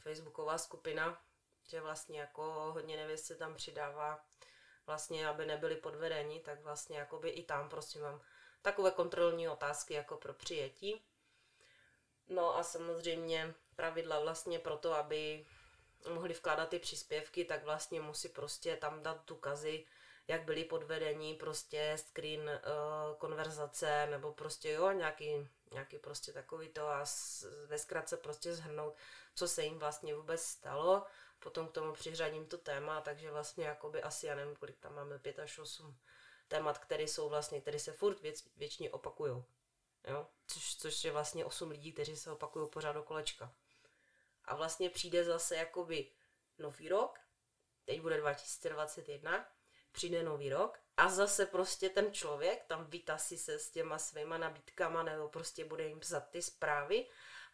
facebooková 0.00 0.58
skupina, 0.58 1.22
že 1.68 1.80
vlastně 1.80 2.20
jako 2.20 2.42
hodně 2.74 2.96
nevěst 2.96 3.24
se 3.24 3.34
tam 3.36 3.54
přidává, 3.54 4.24
vlastně 4.86 5.28
aby 5.28 5.46
nebyli 5.46 5.76
podvedeni, 5.76 6.40
tak 6.40 6.62
vlastně 6.62 6.98
jakoby 6.98 7.30
i 7.30 7.42
tam 7.42 7.68
prostě 7.68 7.98
mám 7.98 8.20
takové 8.62 8.90
kontrolní 8.90 9.48
otázky 9.48 9.94
jako 9.94 10.16
pro 10.16 10.34
přijetí. 10.34 11.02
No 12.28 12.56
a 12.56 12.62
samozřejmě 12.62 13.54
pravidla 13.76 14.20
vlastně 14.20 14.58
pro 14.58 14.76
to, 14.76 14.94
aby 14.94 15.46
mohli 16.08 16.34
vkládat 16.34 16.68
ty 16.68 16.78
příspěvky, 16.78 17.44
tak 17.44 17.64
vlastně 17.64 18.00
musí 18.00 18.28
prostě 18.28 18.76
tam 18.76 19.02
dát 19.02 19.26
důkazy, 19.26 19.86
jak 20.28 20.42
byli 20.42 20.64
podvedení, 20.64 21.34
prostě 21.34 21.96
screen 21.98 22.40
uh, 22.40 23.18
konverzace, 23.18 24.06
nebo 24.06 24.32
prostě 24.32 24.70
jo, 24.70 24.92
nějaký, 24.92 25.48
nějaký 25.72 25.98
prostě 25.98 26.32
takový 26.32 26.68
to 26.68 26.88
a 26.88 27.04
ve 27.66 27.78
zkratce 27.78 28.16
prostě 28.16 28.54
zhrnout, 28.54 28.96
co 29.34 29.48
se 29.48 29.64
jim 29.64 29.78
vlastně 29.78 30.14
vůbec 30.14 30.42
stalo, 30.42 31.06
potom 31.38 31.68
k 31.68 31.72
tomu 31.72 31.92
přiřadím 31.92 32.46
to 32.46 32.58
téma, 32.58 33.00
takže 33.00 33.30
vlastně 33.30 33.64
jakoby 33.64 34.02
asi, 34.02 34.26
já 34.26 34.34
nevím, 34.34 34.56
kolik 34.56 34.78
tam 34.78 34.94
máme, 34.94 35.18
pět 35.18 35.38
až 35.38 35.58
osm 35.58 35.98
témat, 36.48 36.78
které 36.78 37.02
jsou 37.02 37.28
vlastně, 37.28 37.60
které 37.60 37.78
se 37.78 37.92
furt 37.92 38.20
věc, 38.20 38.44
většině 38.56 38.90
opakují. 38.90 39.44
Jo? 40.04 40.28
Což, 40.46 40.76
což 40.76 41.04
je 41.04 41.12
vlastně 41.12 41.44
osm 41.44 41.70
lidí, 41.70 41.92
kteří 41.92 42.16
se 42.16 42.30
opakují 42.30 42.68
pořád 42.68 42.92
do 42.92 43.02
kolečka. 43.02 43.54
A 44.44 44.54
vlastně 44.54 44.90
přijde 44.90 45.24
zase 45.24 45.56
jakoby 45.56 46.10
nový 46.58 46.88
rok, 46.88 47.18
teď 47.84 48.00
bude 48.00 48.16
2021, 48.16 49.57
přijde 49.92 50.22
nový 50.22 50.50
rok 50.50 50.78
a 50.96 51.08
zase 51.08 51.46
prostě 51.46 51.88
ten 51.88 52.12
člověk 52.12 52.64
tam 52.64 52.84
vytasí 52.84 53.38
se 53.38 53.58
s 53.58 53.70
těma 53.70 53.98
svýma 53.98 54.38
nabídkama 54.38 55.02
nebo 55.02 55.28
prostě 55.28 55.64
bude 55.64 55.88
jim 55.88 56.00
psat 56.00 56.30
ty 56.30 56.42
zprávy 56.42 57.06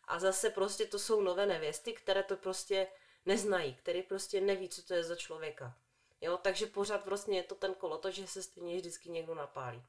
a 0.05 0.19
zase 0.19 0.51
prostě 0.51 0.87
to 0.87 0.99
jsou 0.99 1.21
nové 1.21 1.47
nevěsty, 1.47 1.93
které 1.93 2.23
to 2.23 2.37
prostě 2.37 2.87
neznají, 3.27 3.75
který 3.75 4.03
prostě 4.03 4.41
neví, 4.41 4.69
co 4.69 4.83
to 4.83 4.95
je 4.95 5.05
za 5.05 5.17
člověka. 5.17 5.75
Jo, 6.21 6.39
takže 6.43 6.67
pořád 6.67 7.07
vlastně 7.07 7.39
je 7.39 7.43
to 7.43 7.55
ten 7.55 7.75
to, 8.01 8.11
že 8.11 8.27
se 8.27 8.43
stejně 8.43 8.77
vždycky 8.77 9.11
někdo 9.11 9.35
napálí. 9.35 9.83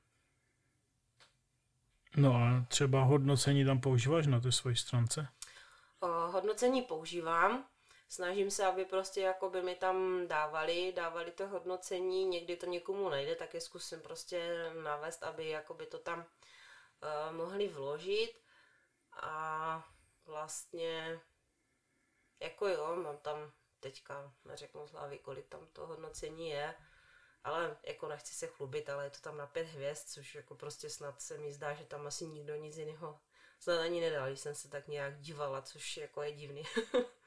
No 2.18 2.34
a 2.36 2.66
třeba 2.68 3.04
hodnocení 3.04 3.66
tam 3.66 3.82
používáš 3.82 4.28
na 4.28 4.40
té 4.40 4.52
své 4.52 4.76
stránce? 4.76 5.28
O, 6.00 6.08
hodnocení 6.08 6.82
používám. 6.82 7.66
Snažím 8.08 8.52
se, 8.52 8.66
aby 8.66 8.86
prostě 8.86 9.22
jako 9.22 9.50
by 9.50 9.62
mi 9.62 9.76
tam 9.76 10.28
dávali, 10.28 10.94
dávali 10.96 11.32
to 11.32 11.48
hodnocení, 11.48 12.26
někdy 12.26 12.58
to 12.58 12.66
někomu 12.66 13.10
nejde, 13.10 13.36
tak 13.36 13.54
je 13.54 13.62
zkusím 13.62 14.02
prostě 14.02 14.72
navést, 14.84 15.24
aby 15.24 15.50
jako 15.50 15.74
by 15.74 15.86
to 15.86 16.00
tam 16.00 16.20
uh, 16.20 17.36
mohli 17.36 17.68
vložit 17.68 18.42
a 19.22 19.86
vlastně 20.26 21.20
jako 22.40 22.68
jo, 22.68 22.96
mám 22.96 23.18
tam 23.18 23.52
teďka, 23.80 24.34
neřeknu 24.46 24.88
z 24.88 24.92
hlavy, 24.92 25.20
kolik 25.20 25.48
tam 25.48 25.68
to 25.68 25.88
hodnocení 25.88 26.50
je, 26.50 26.76
ale 27.44 27.78
jako 27.84 28.08
nechci 28.08 28.34
se 28.34 28.48
chlubit, 28.48 28.90
ale 28.90 29.04
je 29.04 29.10
to 29.10 29.20
tam 29.20 29.38
na 29.38 29.48
pět 29.48 29.68
hvězd, 29.68 30.10
což 30.10 30.36
jako 30.36 30.56
prostě 30.56 30.90
snad 30.90 31.22
se 31.22 31.38
mi 31.38 31.54
zdá, 31.54 31.74
že 31.74 31.86
tam 31.86 32.08
asi 32.08 32.28
nikdo 32.28 32.56
nic 32.56 32.78
jiného 32.78 33.20
snad 33.60 33.80
ani 33.80 34.02
nedal, 34.02 34.28
když 34.28 34.40
jsem 34.40 34.56
se 34.56 34.70
tak 34.70 34.88
nějak 34.88 35.20
dívala, 35.20 35.62
což 35.62 35.98
jako 35.98 36.22
je 36.22 36.32
divný. 36.32 36.64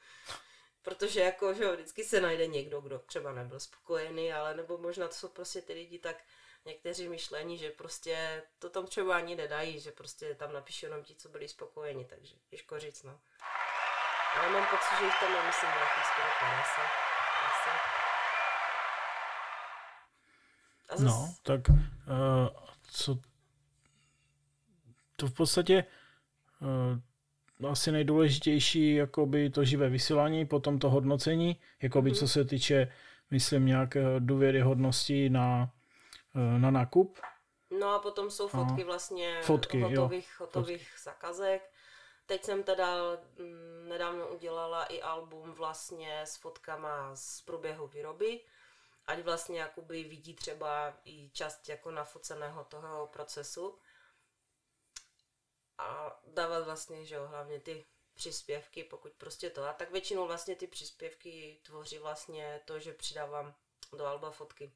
Protože 0.88 1.20
jako, 1.20 1.55
že 1.55 1.72
vždycky 1.72 2.05
se 2.05 2.20
najde 2.20 2.46
někdo, 2.46 2.81
kdo 2.81 2.98
třeba 2.98 3.33
nebyl 3.33 3.61
spokojený, 3.61 4.33
ale 4.33 4.55
nebo 4.55 4.79
možná 4.79 5.09
to 5.09 5.14
jsou 5.14 5.29
prostě 5.29 5.62
ty 5.62 5.72
lidi 5.72 5.98
tak 5.98 6.16
někteří 6.64 7.09
myšlení, 7.09 7.59
že 7.59 7.70
prostě 7.70 8.42
to 8.59 8.70
tam 8.70 8.87
třeba 8.87 9.16
ani 9.16 9.37
nedají, 9.37 9.81
že 9.81 9.92
prostě 9.92 10.35
tam 10.35 10.53
napíšu 10.53 10.87
jenom 10.87 11.03
ti, 11.05 11.14
co 11.14 11.29
byli 11.29 11.48
spokojeni, 11.48 12.05
takže 12.05 12.35
těžko 12.51 12.79
říct, 12.79 13.03
no. 13.03 13.20
Ale 14.37 14.51
mám 14.51 14.66
pocit, 14.70 14.98
že 14.98 15.05
jich 15.05 15.20
tam 15.20 15.33
nemyslím 15.33 15.70
nějakých 15.70 16.05
skoro 16.05 16.29
50. 16.40 16.83
Asi. 17.46 17.70
Zas... 20.90 21.01
No, 21.01 21.35
tak 21.42 21.68
uh, 21.68 21.77
co 22.90 23.16
to 25.16 25.27
v 25.27 25.33
podstatě 25.33 25.85
uh, 26.61 26.98
asi 27.66 27.92
nejdůležitější 27.92 28.94
jakoby 28.94 29.51
to 29.51 29.64
živé 29.64 29.88
vysílání, 29.88 30.47
potom 30.47 30.79
to 30.79 30.90
hodnocení, 30.90 31.61
jakoby 31.83 32.12
co 32.12 32.29
se 32.29 32.44
týče, 32.44 32.92
myslím, 33.31 33.66
nějak 33.66 33.97
důvěryhodnosti 34.18 35.31
na, 35.31 35.71
uh, 36.35 36.61
na 36.61 36.71
nákup. 36.71 37.18
No 37.81 37.88
a 37.88 37.99
potom 37.99 38.31
jsou 38.31 38.49
fotky 38.49 38.83
a 38.83 38.87
vlastně 38.87 39.40
fotky, 39.42 39.81
hotových, 39.81 40.29
jo. 40.40 40.47
hotových 40.47 40.88
fotky. 40.88 41.03
zakazek. 41.05 41.71
Teď 42.27 42.44
jsem 42.44 42.62
teda 42.62 42.97
mm, 43.38 43.88
nedávno 43.88 44.29
udělala 44.29 44.85
i 44.85 45.03
album 45.03 45.53
vlastně 45.53 46.21
s 46.25 46.37
fotkama 46.37 47.16
z 47.16 47.42
průběhu 47.42 47.87
výroby 47.87 48.40
ať 49.09 49.23
vlastně 49.23 49.61
jakoby 49.61 50.05
vidí 50.05 50.35
třeba 50.35 50.94
i 51.05 51.31
část 51.33 51.68
jako 51.68 51.90
nafoceného 51.90 52.64
toho 52.64 53.07
procesu 53.07 53.75
a 55.78 56.20
dávat 56.26 56.64
vlastně, 56.64 57.04
že 57.04 57.14
jo, 57.14 57.26
hlavně 57.26 57.60
ty 57.60 57.84
příspěvky, 58.14 58.84
pokud 58.84 59.12
prostě 59.12 59.50
to. 59.50 59.64
A 59.64 59.72
tak 59.72 59.90
většinou 59.90 60.26
vlastně 60.26 60.56
ty 60.56 60.66
příspěvky 60.66 61.60
tvoří 61.62 61.98
vlastně 61.98 62.60
to, 62.64 62.78
že 62.78 62.92
přidávám 62.92 63.54
do 63.98 64.06
alba 64.06 64.30
fotky. 64.30 64.72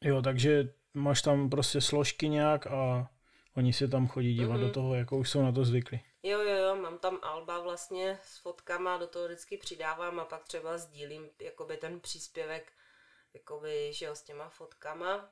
Jo, 0.00 0.22
takže 0.22 0.74
máš 0.94 1.22
tam 1.22 1.50
prostě 1.50 1.80
složky 1.80 2.28
nějak 2.28 2.66
a 2.66 3.10
oni 3.56 3.72
se 3.72 3.88
tam 3.88 4.08
chodí 4.08 4.34
dívat 4.34 4.56
mm-hmm. 4.56 4.60
do 4.60 4.64
mhm. 4.64 4.72
toho, 4.72 4.94
jako 4.94 5.18
už 5.18 5.30
jsou 5.30 5.42
na 5.42 5.52
to 5.52 5.64
zvykli. 5.64 6.00
Jo, 6.22 6.40
jo, 6.40 6.56
jo, 6.56 6.76
mám 6.76 6.98
tam 6.98 7.18
alba 7.22 7.60
vlastně 7.60 8.18
s 8.22 8.38
fotkama, 8.38 8.98
do 8.98 9.06
toho 9.06 9.26
vždycky 9.26 9.56
přidávám 9.56 10.20
a 10.20 10.24
pak 10.24 10.44
třeba 10.44 10.78
sdílím 10.78 11.30
jakoby 11.40 11.76
ten 11.76 12.00
příspěvek 12.00 12.72
jakoby, 13.34 13.92
že 13.92 14.06
jo, 14.06 14.14
s 14.14 14.22
těma 14.22 14.48
fotkama. 14.48 15.30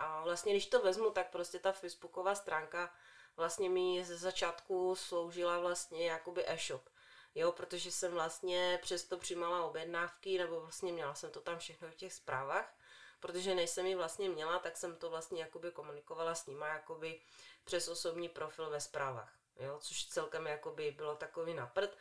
A 0.00 0.22
vlastně, 0.22 0.52
když 0.52 0.66
to 0.66 0.80
vezmu, 0.80 1.10
tak 1.10 1.30
prostě 1.30 1.58
ta 1.58 1.72
facebooková 1.72 2.34
stránka 2.34 2.94
vlastně 3.36 3.70
mi 3.70 4.04
ze 4.04 4.16
začátku 4.16 4.94
sloužila 4.94 5.58
vlastně 5.58 6.10
jakoby 6.10 6.48
e-shop. 6.48 6.88
Jo, 7.34 7.52
protože 7.52 7.92
jsem 7.92 8.12
vlastně 8.12 8.78
přesto 8.82 9.18
přijímala 9.18 9.64
objednávky, 9.64 10.38
nebo 10.38 10.60
vlastně 10.60 10.92
měla 10.92 11.14
jsem 11.14 11.30
to 11.30 11.40
tam 11.40 11.58
všechno 11.58 11.90
v 11.90 11.94
těch 11.94 12.12
zprávách, 12.12 12.74
protože 13.20 13.54
než 13.54 13.70
jsem 13.70 13.86
ji 13.86 13.94
vlastně 13.94 14.28
měla, 14.28 14.58
tak 14.58 14.76
jsem 14.76 14.96
to 14.96 15.10
vlastně 15.10 15.42
jakoby 15.42 15.70
komunikovala 15.70 16.34
s 16.34 16.46
nima 16.46 16.68
jakoby 16.68 17.20
přes 17.64 17.88
osobní 17.88 18.28
profil 18.28 18.70
ve 18.70 18.80
zprávách 18.80 19.40
jo, 19.60 19.78
což 19.82 20.06
celkem 20.06 20.46
jakoby 20.46 20.90
bylo 20.90 21.16
takový 21.16 21.54
naprd. 21.54 21.96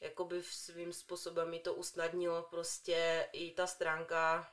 Jakoby 0.00 0.42
svým 0.42 0.92
způsobem 0.92 1.50
mi 1.50 1.58
to 1.58 1.74
usnadnilo 1.74 2.42
prostě 2.42 3.28
i 3.32 3.50
ta 3.50 3.66
stránka 3.66 4.52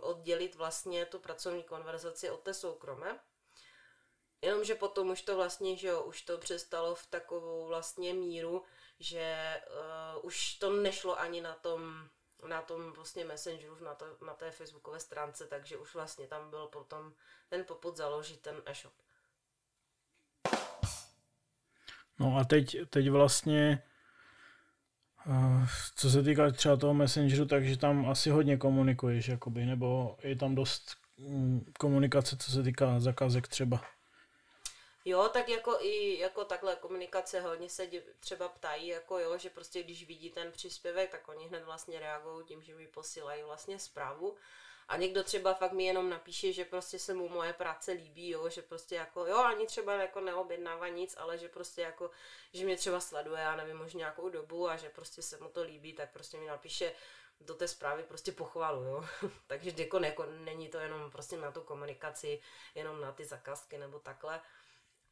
oddělit 0.00 0.54
vlastně 0.54 1.06
tu 1.06 1.18
pracovní 1.18 1.62
konverzaci 1.62 2.30
od 2.30 2.40
té 2.40 2.54
soukromé. 2.54 3.20
Jenomže 4.42 4.74
potom 4.74 5.10
už 5.10 5.22
to 5.22 5.36
vlastně, 5.36 5.76
že 5.76 5.88
jo, 5.88 6.02
už 6.02 6.22
to 6.22 6.38
přestalo 6.38 6.94
v 6.94 7.06
takovou 7.06 7.66
vlastně 7.66 8.14
míru, 8.14 8.62
že 9.00 9.60
uh, 10.16 10.24
už 10.24 10.54
to 10.54 10.70
nešlo 10.70 11.20
ani 11.20 11.40
na 11.40 11.54
tom, 11.54 12.08
na 12.48 12.62
tom 12.62 12.92
vlastně 12.92 13.24
Messengeru, 13.24 13.84
na, 13.84 13.94
to, 13.94 14.06
na 14.26 14.34
té 14.34 14.50
facebookové 14.50 15.00
stránce, 15.00 15.46
takže 15.46 15.76
už 15.76 15.94
vlastně 15.94 16.26
tam 16.26 16.50
byl 16.50 16.66
potom 16.66 17.14
ten 17.48 17.64
poput 17.64 17.96
založit 17.96 18.40
ten 18.40 18.62
e-shop. 18.66 18.94
No 22.18 22.36
a 22.40 22.44
teď, 22.44 22.76
teď 22.90 23.10
vlastně, 23.10 23.82
co 25.96 26.10
se 26.10 26.22
týká 26.22 26.50
třeba 26.50 26.76
toho 26.76 26.94
Messengeru, 26.94 27.46
takže 27.46 27.76
tam 27.76 28.10
asi 28.10 28.30
hodně 28.30 28.56
komunikuješ, 28.56 29.28
jakoby, 29.28 29.66
nebo 29.66 30.16
je 30.22 30.36
tam 30.36 30.54
dost 30.54 30.96
um, 31.16 31.66
komunikace, 31.78 32.36
co 32.36 32.50
se 32.50 32.62
týká 32.62 33.00
zakázek 33.00 33.48
třeba. 33.48 33.80
Jo, 35.04 35.30
tak 35.32 35.48
jako 35.48 35.78
i 35.80 36.18
jako 36.18 36.44
takhle 36.44 36.76
komunikace 36.76 37.40
hodně 37.40 37.68
se 37.68 37.88
třeba 38.20 38.48
ptají, 38.48 38.88
jako 38.88 39.18
jo, 39.18 39.38
že 39.38 39.50
prostě 39.50 39.82
když 39.82 40.06
vidí 40.06 40.30
ten 40.30 40.52
příspěvek, 40.52 41.10
tak 41.10 41.28
oni 41.28 41.48
hned 41.48 41.64
vlastně 41.64 42.00
reagují 42.00 42.46
tím, 42.46 42.62
že 42.62 42.74
mi 42.74 42.86
posílají 42.86 43.42
vlastně 43.42 43.78
zprávu. 43.78 44.34
A 44.88 44.96
někdo 44.96 45.24
třeba 45.24 45.54
fakt 45.54 45.72
mi 45.72 45.84
jenom 45.84 46.10
napíše, 46.10 46.52
že 46.52 46.64
prostě 46.64 46.98
se 46.98 47.14
mu 47.14 47.28
moje 47.28 47.52
práce 47.52 47.92
líbí, 47.92 48.30
jo, 48.30 48.48
že 48.48 48.62
prostě 48.62 48.94
jako, 48.94 49.26
jo, 49.26 49.38
ani 49.38 49.66
třeba 49.66 49.92
jako 49.92 50.20
neobjednává 50.20 50.88
nic, 50.88 51.14
ale 51.18 51.38
že 51.38 51.48
prostě 51.48 51.82
jako, 51.82 52.10
že 52.52 52.64
mě 52.64 52.76
třeba 52.76 53.00
sleduje, 53.00 53.40
já 53.40 53.56
nevím, 53.56 53.76
možná 53.76 53.98
nějakou 53.98 54.28
dobu 54.28 54.68
a 54.68 54.76
že 54.76 54.88
prostě 54.88 55.22
se 55.22 55.38
mu 55.38 55.48
to 55.48 55.62
líbí, 55.62 55.92
tak 55.92 56.12
prostě 56.12 56.36
mi 56.36 56.46
napíše 56.46 56.92
do 57.40 57.54
té 57.54 57.68
zprávy 57.68 58.02
prostě 58.02 58.32
pochvalu, 58.32 58.84
jo. 58.84 59.04
Takže 59.46 59.72
jako, 59.76 59.98
jako 59.98 60.26
není 60.26 60.68
to 60.68 60.78
jenom 60.78 61.10
prostě 61.10 61.36
na 61.36 61.52
tu 61.52 61.60
komunikaci, 61.60 62.40
jenom 62.74 63.00
na 63.00 63.12
ty 63.12 63.24
zakázky 63.24 63.78
nebo 63.78 63.98
takhle. 63.98 64.40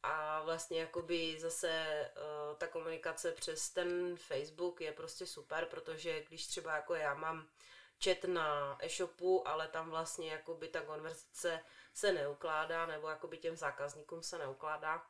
A 0.03 0.41
vlastně 0.41 0.79
jakoby 0.79 1.39
zase 1.39 1.85
uh, 2.15 2.57
ta 2.57 2.67
komunikace 2.67 3.31
přes 3.31 3.69
ten 3.69 4.17
Facebook 4.17 4.81
je 4.81 4.91
prostě 4.91 5.25
super, 5.25 5.65
protože 5.65 6.23
když 6.23 6.47
třeba 6.47 6.75
jako 6.75 6.95
já 6.95 7.13
mám 7.13 7.47
chat 8.03 8.23
na 8.23 8.77
e-shopu, 8.79 9.47
ale 9.47 9.67
tam 9.67 9.89
vlastně 9.89 10.31
jakoby 10.31 10.67
ta 10.67 10.81
konverzace 10.81 11.59
se 11.93 12.11
neukládá, 12.11 12.85
nebo 12.85 13.09
jakoby 13.09 13.37
těm 13.37 13.55
zákazníkům 13.55 14.23
se 14.23 14.37
neukládá. 14.37 15.05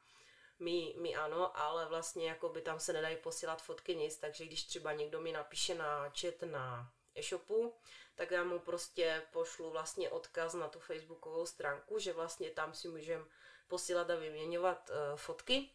My, 0.59 0.95
my 0.97 1.15
ano, 1.15 1.59
ale 1.59 1.85
vlastně 1.85 2.29
jakoby 2.29 2.61
tam 2.61 2.79
se 2.79 2.93
nedají 2.93 3.17
posílat 3.17 3.61
fotky 3.61 3.95
nic, 3.95 4.17
takže 4.17 4.45
když 4.45 4.63
třeba 4.63 4.93
někdo 4.93 5.21
mi 5.21 5.31
napíše 5.31 5.75
na 5.75 6.09
chat 6.09 6.41
na 6.41 6.91
e-shopu, 7.15 7.73
tak 8.15 8.31
já 8.31 8.43
mu 8.43 8.59
prostě 8.59 9.21
pošlu 9.31 9.69
vlastně 9.69 10.09
odkaz 10.09 10.53
na 10.53 10.67
tu 10.67 10.79
facebookovou 10.79 11.45
stránku, 11.45 11.99
že 11.99 12.13
vlastně 12.13 12.49
tam 12.49 12.73
si 12.73 12.87
můžeme 12.87 13.25
posílat 13.67 14.09
a 14.09 14.15
vyměňovat 14.15 14.89
uh, 14.89 15.17
fotky 15.17 15.69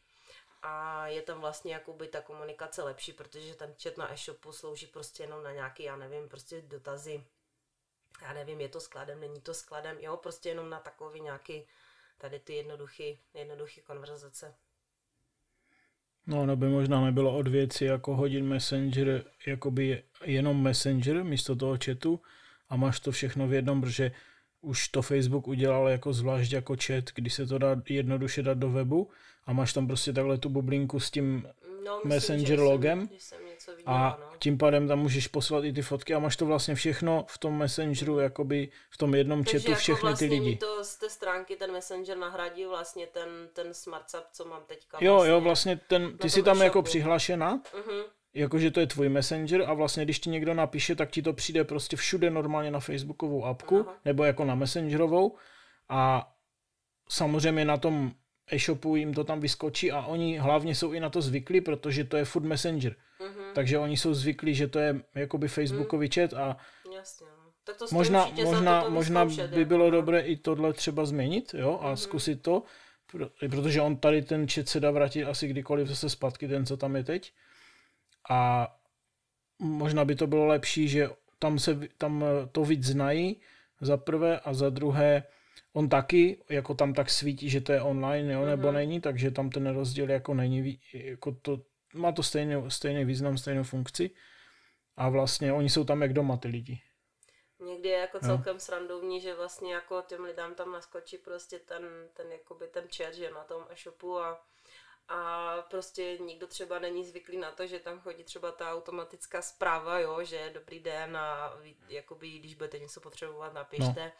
a 0.62 1.06
je 1.06 1.22
tam 1.22 1.40
vlastně 1.40 1.72
jakoby 1.72 2.08
ta 2.08 2.20
komunikace 2.20 2.82
lepší, 2.82 3.12
protože 3.12 3.54
ten 3.54 3.74
chat 3.82 3.96
na 3.96 4.12
e-shopu 4.12 4.52
slouží 4.52 4.86
prostě 4.86 5.22
jenom 5.22 5.42
na 5.42 5.52
nějaký, 5.52 5.82
já 5.82 5.96
nevím, 5.96 6.28
prostě 6.28 6.62
dotazy, 6.62 7.24
já 8.22 8.32
nevím, 8.32 8.60
je 8.60 8.68
to 8.68 8.80
skladem, 8.80 9.20
není 9.20 9.40
to 9.40 9.54
skladem, 9.54 9.96
jo, 10.00 10.16
prostě 10.16 10.48
jenom 10.48 10.70
na 10.70 10.80
takový 10.80 11.20
nějaký 11.20 11.62
tady 12.18 12.38
ty 12.38 12.54
jednoduchý, 12.54 13.18
jednoduchý 13.34 13.80
konverzace. 13.80 14.54
No, 16.26 16.42
ono 16.42 16.56
by 16.56 16.68
možná 16.68 17.04
nebylo 17.04 17.36
od 17.36 17.48
věci 17.48 17.84
jako 17.84 18.16
hodin 18.16 18.48
Messenger, 18.48 19.24
jakoby 19.46 20.02
jenom 20.24 20.62
Messenger 20.62 21.24
místo 21.24 21.56
toho 21.56 21.78
chatu 21.84 22.20
a 22.68 22.76
máš 22.76 23.00
to 23.00 23.12
všechno 23.12 23.48
v 23.48 23.52
jednom, 23.52 23.80
protože 23.80 24.12
už 24.60 24.88
to 24.88 25.02
Facebook 25.02 25.48
udělal 25.48 25.88
jako 25.88 26.12
zvlášť 26.12 26.52
jako 26.52 26.76
chat, 26.86 27.04
kdy 27.14 27.30
se 27.30 27.46
to 27.46 27.58
dá 27.58 27.82
jednoduše 27.88 28.42
dát 28.42 28.58
do 28.58 28.70
webu 28.70 29.10
a 29.46 29.52
máš 29.52 29.72
tam 29.72 29.86
prostě 29.86 30.12
takhle 30.12 30.38
tu 30.38 30.48
bublinku 30.48 31.00
s 31.00 31.10
tím 31.10 31.48
no, 31.84 31.96
myslím, 31.96 32.08
Messenger 32.08 32.60
logem 32.60 33.08
jsem, 33.18 33.38
jsem 33.58 33.76
viděla, 33.76 34.08
a 34.08 34.18
no. 34.20 34.26
tím 34.38 34.58
pádem 34.58 34.88
tam 34.88 34.98
můžeš 34.98 35.28
poslat 35.28 35.64
i 35.64 35.72
ty 35.72 35.82
fotky 35.82 36.14
a 36.14 36.18
máš 36.18 36.36
to 36.36 36.46
vlastně 36.46 36.74
všechno 36.74 37.24
v 37.28 37.38
tom 37.38 37.58
Messengeru, 37.58 38.18
jakoby 38.18 38.68
v 38.90 38.96
tom 38.96 39.14
jednom 39.14 39.44
Takže 39.44 39.58
chatu 39.58 39.70
jako 39.70 39.80
všechny 39.80 40.08
vlastně 40.08 40.28
ty 40.28 40.34
lidi. 40.34 40.56
to 40.56 40.84
z 40.84 40.96
té 40.96 41.10
stránky 41.10 41.56
ten 41.56 41.72
Messenger 41.72 42.16
nahradí 42.16 42.64
vlastně 42.64 43.06
ten, 43.06 43.28
ten 43.52 43.74
SmartSap, 43.74 44.24
co 44.32 44.44
mám 44.44 44.62
teďka. 44.66 44.98
Jo, 45.00 45.14
vlastně 45.14 45.32
jo, 45.32 45.40
vlastně 45.40 45.80
ten, 45.88 46.18
ty 46.18 46.30
jsi 46.30 46.42
tam 46.42 46.62
jako 46.62 46.82
přihlašena 46.82 47.58
uh-huh 47.58 48.04
jakože 48.34 48.70
to 48.70 48.80
je 48.80 48.86
tvůj 48.86 49.08
messenger 49.08 49.62
a 49.66 49.74
vlastně 49.74 50.04
když 50.04 50.18
ti 50.18 50.30
někdo 50.30 50.54
napíše, 50.54 50.94
tak 50.94 51.10
ti 51.10 51.22
to 51.22 51.32
přijde 51.32 51.64
prostě 51.64 51.96
všude 51.96 52.30
normálně 52.30 52.70
na 52.70 52.80
facebookovou 52.80 53.44
apku 53.44 53.80
Aha. 53.80 54.00
nebo 54.04 54.24
jako 54.24 54.44
na 54.44 54.54
messengerovou 54.54 55.36
a 55.88 56.32
samozřejmě 57.08 57.64
na 57.64 57.76
tom 57.76 58.12
e-shopu 58.52 58.96
jim 58.96 59.14
to 59.14 59.24
tam 59.24 59.40
vyskočí 59.40 59.92
a 59.92 60.06
oni 60.06 60.38
hlavně 60.38 60.74
jsou 60.74 60.92
i 60.92 61.00
na 61.00 61.10
to 61.10 61.22
zvyklí, 61.22 61.60
protože 61.60 62.04
to 62.04 62.16
je 62.16 62.24
food 62.24 62.44
messenger. 62.44 62.92
Uh-huh. 63.20 63.52
Takže 63.54 63.78
oni 63.78 63.96
jsou 63.96 64.14
zvyklí, 64.14 64.54
že 64.54 64.68
to 64.68 64.78
je 64.78 65.00
jakoby 65.14 65.48
facebookový 65.48 66.08
uh-huh. 66.08 66.20
chat 66.20 66.32
a 66.32 66.56
Jasně. 66.96 67.26
No. 67.26 67.50
Tak 67.64 67.76
to 67.76 67.86
možná, 67.92 68.30
možná, 68.44 68.88
možná 68.88 69.24
by 69.24 69.64
bylo 69.64 69.84
jako. 69.84 69.96
dobré 69.96 70.20
i 70.20 70.36
tohle 70.36 70.72
třeba 70.72 71.06
změnit 71.06 71.54
jo, 71.58 71.78
a 71.82 71.92
uh-huh. 71.92 71.96
zkusit 71.96 72.42
to, 72.42 72.62
protože 73.50 73.80
on 73.80 73.96
tady 73.96 74.22
ten 74.22 74.48
chat 74.48 74.68
se 74.68 74.80
dá 74.80 74.90
vrátit 74.90 75.24
asi 75.24 75.48
kdykoliv 75.48 75.88
zase 75.88 76.10
zpátky, 76.10 76.48
ten, 76.48 76.66
co 76.66 76.76
tam 76.76 76.96
je 76.96 77.04
teď. 77.04 77.32
A 78.28 78.68
možná 79.58 80.04
by 80.04 80.14
to 80.14 80.26
bylo 80.26 80.46
lepší, 80.46 80.88
že 80.88 81.10
tam, 81.38 81.58
se, 81.58 81.80
tam 81.98 82.24
to 82.52 82.64
víc 82.64 82.84
znají, 82.84 83.40
za 83.80 83.96
prvé, 83.96 84.40
a 84.40 84.54
za 84.54 84.70
druhé 84.70 85.22
on 85.72 85.88
taky, 85.88 86.44
jako 86.48 86.74
tam 86.74 86.94
tak 86.94 87.10
svítí, 87.10 87.50
že 87.50 87.60
to 87.60 87.72
je 87.72 87.82
online, 87.82 88.32
jo, 88.32 88.46
nebo 88.46 88.68
mm-hmm. 88.68 88.72
není, 88.72 89.00
takže 89.00 89.30
tam 89.30 89.50
ten 89.50 89.74
rozdíl 89.74 90.10
jako 90.10 90.34
není, 90.34 90.80
jako 90.92 91.32
to, 91.32 91.60
má 91.94 92.12
to 92.12 92.22
stejný, 92.22 92.54
stejný 92.68 93.04
význam, 93.04 93.38
stejnou 93.38 93.62
funkci 93.62 94.10
a 94.96 95.08
vlastně 95.08 95.52
oni 95.52 95.70
jsou 95.70 95.84
tam 95.84 96.02
jak 96.02 96.12
doma 96.12 96.36
ty 96.36 96.48
lidi. 96.48 96.80
Někdy 97.60 97.88
je 97.88 97.98
jako 97.98 98.18
celkem 98.18 98.54
no. 98.54 98.60
srandovní, 98.60 99.20
že 99.20 99.34
vlastně 99.34 99.74
jako 99.74 100.02
těm 100.06 100.24
lidem 100.24 100.54
tam 100.54 100.72
naskočí 100.72 101.18
prostě 101.18 101.58
ten, 101.58 102.08
ten 102.14 102.32
jakoby 102.32 102.66
ten 102.66 102.84
chat, 102.96 103.14
že 103.14 103.30
na 103.30 103.44
tom 103.44 103.62
e-shopu 103.70 104.18
a 104.18 104.44
a 105.08 105.54
prostě 105.70 106.18
nikdo 106.18 106.46
třeba 106.46 106.78
není 106.78 107.04
zvyklý 107.04 107.36
na 107.36 107.52
to, 107.52 107.66
že 107.66 107.78
tam 107.78 108.00
chodí 108.00 108.24
třeba 108.24 108.52
ta 108.52 108.72
automatická 108.72 109.42
zpráva, 109.42 109.98
jo, 109.98 110.24
že 110.24 110.50
dobrý 110.54 110.80
den 110.80 111.16
a 111.16 111.58
jakoby, 111.88 112.28
když 112.28 112.54
budete 112.54 112.78
něco 112.78 113.00
potřebovat, 113.00 113.54
napište. 113.54 114.04
No. 114.04 114.12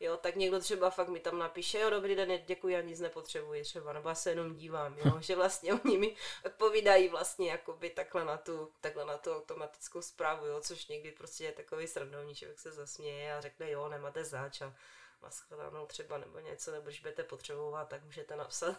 Jo, 0.00 0.16
tak 0.16 0.36
někdo 0.36 0.60
třeba 0.60 0.90
fakt 0.90 1.08
mi 1.08 1.20
tam 1.20 1.38
napíše, 1.38 1.78
jo, 1.78 1.90
dobrý 1.90 2.16
den, 2.16 2.42
děkuji, 2.46 2.68
já 2.68 2.80
nic 2.80 3.00
nepotřebuji 3.00 3.62
třeba, 3.62 3.92
nebo 3.92 4.08
já 4.08 4.14
se 4.14 4.30
jenom 4.30 4.54
dívám, 4.54 4.98
jo, 4.98 5.20
že 5.20 5.36
vlastně 5.36 5.74
oni 5.74 5.98
mi 5.98 6.16
odpovídají 6.44 7.08
vlastně 7.08 7.50
jakoby 7.50 7.90
takhle 7.90 8.24
na 8.24 8.36
tu, 8.36 8.72
takhle 8.80 9.04
na 9.04 9.18
tu 9.18 9.32
automatickou 9.36 10.02
zprávu, 10.02 10.46
jo, 10.46 10.60
což 10.60 10.86
někdy 10.86 11.12
prostě 11.12 11.44
je 11.44 11.52
takový 11.52 11.86
srandovní, 11.86 12.34
člověk 12.34 12.58
se 12.58 12.72
zasměje 12.72 13.34
a 13.34 13.40
řekne, 13.40 13.70
jo, 13.70 13.88
nemáte 13.88 14.24
zač 14.24 14.62
a 14.62 14.74
třeba 15.86 16.18
nebo 16.18 16.38
něco, 16.38 16.70
nebo 16.70 16.86
když 16.86 17.00
budete 17.00 17.24
potřebovat, 17.24 17.88
tak 17.88 18.04
můžete 18.04 18.36
napsat. 18.36 18.76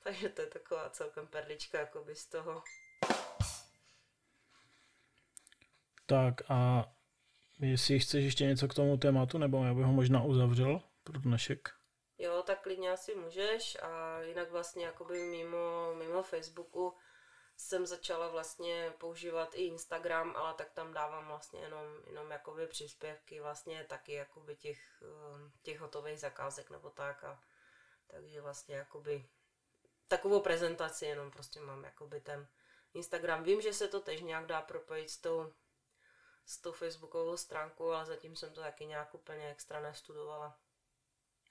Takže 0.04 0.28
to 0.28 0.40
je 0.40 0.46
taková 0.46 0.90
celkem 0.90 1.26
perlička 1.26 1.80
jakoby 1.80 2.14
z 2.14 2.26
toho. 2.26 2.62
Tak 6.06 6.34
a 6.50 6.84
jestli 7.60 7.98
chceš 7.98 8.24
ještě 8.24 8.44
něco 8.44 8.68
k 8.68 8.74
tomu 8.74 8.96
tématu, 8.96 9.38
nebo 9.38 9.64
já 9.64 9.74
bych 9.74 9.84
ho 9.84 9.92
možná 9.92 10.22
uzavřel 10.22 10.82
pro 11.04 11.18
dnešek. 11.18 11.68
Jo, 12.18 12.42
tak 12.46 12.62
klidně 12.62 12.90
asi 12.90 13.14
můžeš 13.14 13.76
a 13.82 14.20
jinak 14.20 14.50
vlastně 14.50 14.84
jakoby 14.84 15.22
mimo, 15.22 15.94
mimo 15.94 16.22
Facebooku 16.22 16.96
jsem 17.56 17.86
začala 17.86 18.28
vlastně 18.28 18.92
používat 18.98 19.54
i 19.54 19.62
Instagram, 19.62 20.36
ale 20.36 20.54
tak 20.54 20.70
tam 20.72 20.92
dávám 20.92 21.26
vlastně 21.26 21.60
jenom, 21.60 21.84
jenom 22.06 22.30
jakoby 22.30 22.66
příspěvky 22.66 23.40
vlastně 23.40 23.84
taky 23.84 24.12
jakoby 24.12 24.56
těch, 24.56 25.02
eh, 25.02 25.50
těch 25.62 25.80
hotových 25.80 26.20
zakázek 26.20 26.70
nebo 26.70 26.90
tak 26.90 27.24
a 27.24 27.40
takže 28.06 28.40
vlastně 28.40 28.74
jakoby 28.74 29.24
takovou 30.10 30.40
prezentaci, 30.40 31.06
jenom 31.06 31.30
prostě 31.30 31.60
mám 31.60 31.84
jakoby 31.84 32.20
ten 32.20 32.46
Instagram. 32.94 33.44
Vím, 33.44 33.60
že 33.60 33.72
se 33.72 33.88
to 33.88 34.00
tež 34.00 34.20
nějak 34.20 34.46
dá 34.46 34.62
propojit 34.62 35.10
s 35.10 35.18
tou, 35.18 35.52
s 36.46 36.60
tou 36.60 36.72
facebookovou 36.72 37.36
stránkou, 37.36 37.90
ale 37.90 38.06
zatím 38.06 38.36
jsem 38.36 38.52
to 38.52 38.60
taky 38.60 38.86
nějak 38.86 39.14
úplně 39.14 39.50
extra 39.50 39.80
nestudovala. 39.80 40.56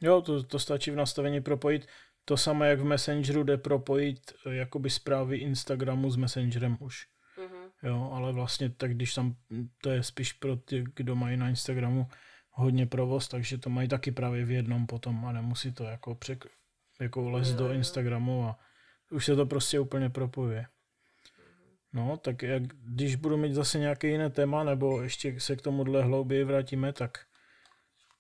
Jo, 0.02 0.22
to, 0.22 0.43
to 0.43 0.60
stačí 0.60 0.91
v 0.91 0.95
nastavení 0.95 1.41
propojit. 1.41 1.88
To 2.26 2.38
samé, 2.38 2.69
jak 2.69 2.80
v 2.80 2.84
Messengeru 2.84 3.43
jde 3.43 3.58
propojit 3.58 4.34
eh, 4.45 4.56
jakoby 4.56 4.89
zprávy 4.89 5.38
Instagramu 5.38 6.12
s 6.12 6.15
Messengerem 6.15 6.78
už. 6.80 7.08
Mm-hmm. 7.38 7.72
Jo, 7.84 8.12
ale 8.13 8.34
vlastně 8.34 8.69
tak 8.69 8.93
když 8.93 9.13
tam, 9.13 9.36
to 9.82 9.89
je 9.89 10.04
spíš 10.04 10.34
pro 10.34 10.56
ty, 10.56 10.84
kdo 10.95 11.15
mají 11.15 11.38
na 11.38 11.50
Instagramu 11.50 12.08
hodně 12.52 12.86
provoz, 12.86 13.28
takže 13.28 13.58
to 13.58 13.69
mají 13.69 13.88
taky 13.88 14.12
právě 14.12 14.45
v 14.45 14.52
jednom 14.52 14.88
potom 14.88 15.26
a 15.26 15.32
nemusí 15.32 15.72
to 15.72 15.84
jako 15.84 16.15
přek, 16.15 16.45
jako 16.99 17.29
les 17.29 17.53
do 17.53 17.71
Instagramu 17.71 18.45
a 18.45 18.59
už 19.12 19.25
se 19.25 19.35
to 19.35 19.45
prostě 19.45 19.79
úplně 19.79 20.09
propojuje. 20.09 20.65
No, 21.93 22.17
tak 22.17 22.43
jak, 22.43 22.63
když 22.63 23.15
budu 23.15 23.38
mít 23.38 23.53
zase 23.53 23.79
nějaké 23.79 24.07
jiné 24.07 24.29
téma, 24.29 24.63
nebo 24.63 25.01
ještě 25.01 25.39
se 25.39 25.55
k 25.55 25.62
tomuhle 25.62 26.03
hlouběji 26.03 26.43
vrátíme, 26.43 26.93
tak, 26.93 27.25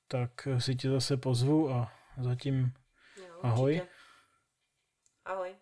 tak 0.07 0.47
si 0.57 0.75
tě 0.75 0.89
zase 0.89 1.17
pozvu 1.17 1.69
a 1.71 1.91
zatím 2.17 2.73
jo, 3.27 3.39
ahoj. 3.41 3.81
Ahoj. 5.25 5.55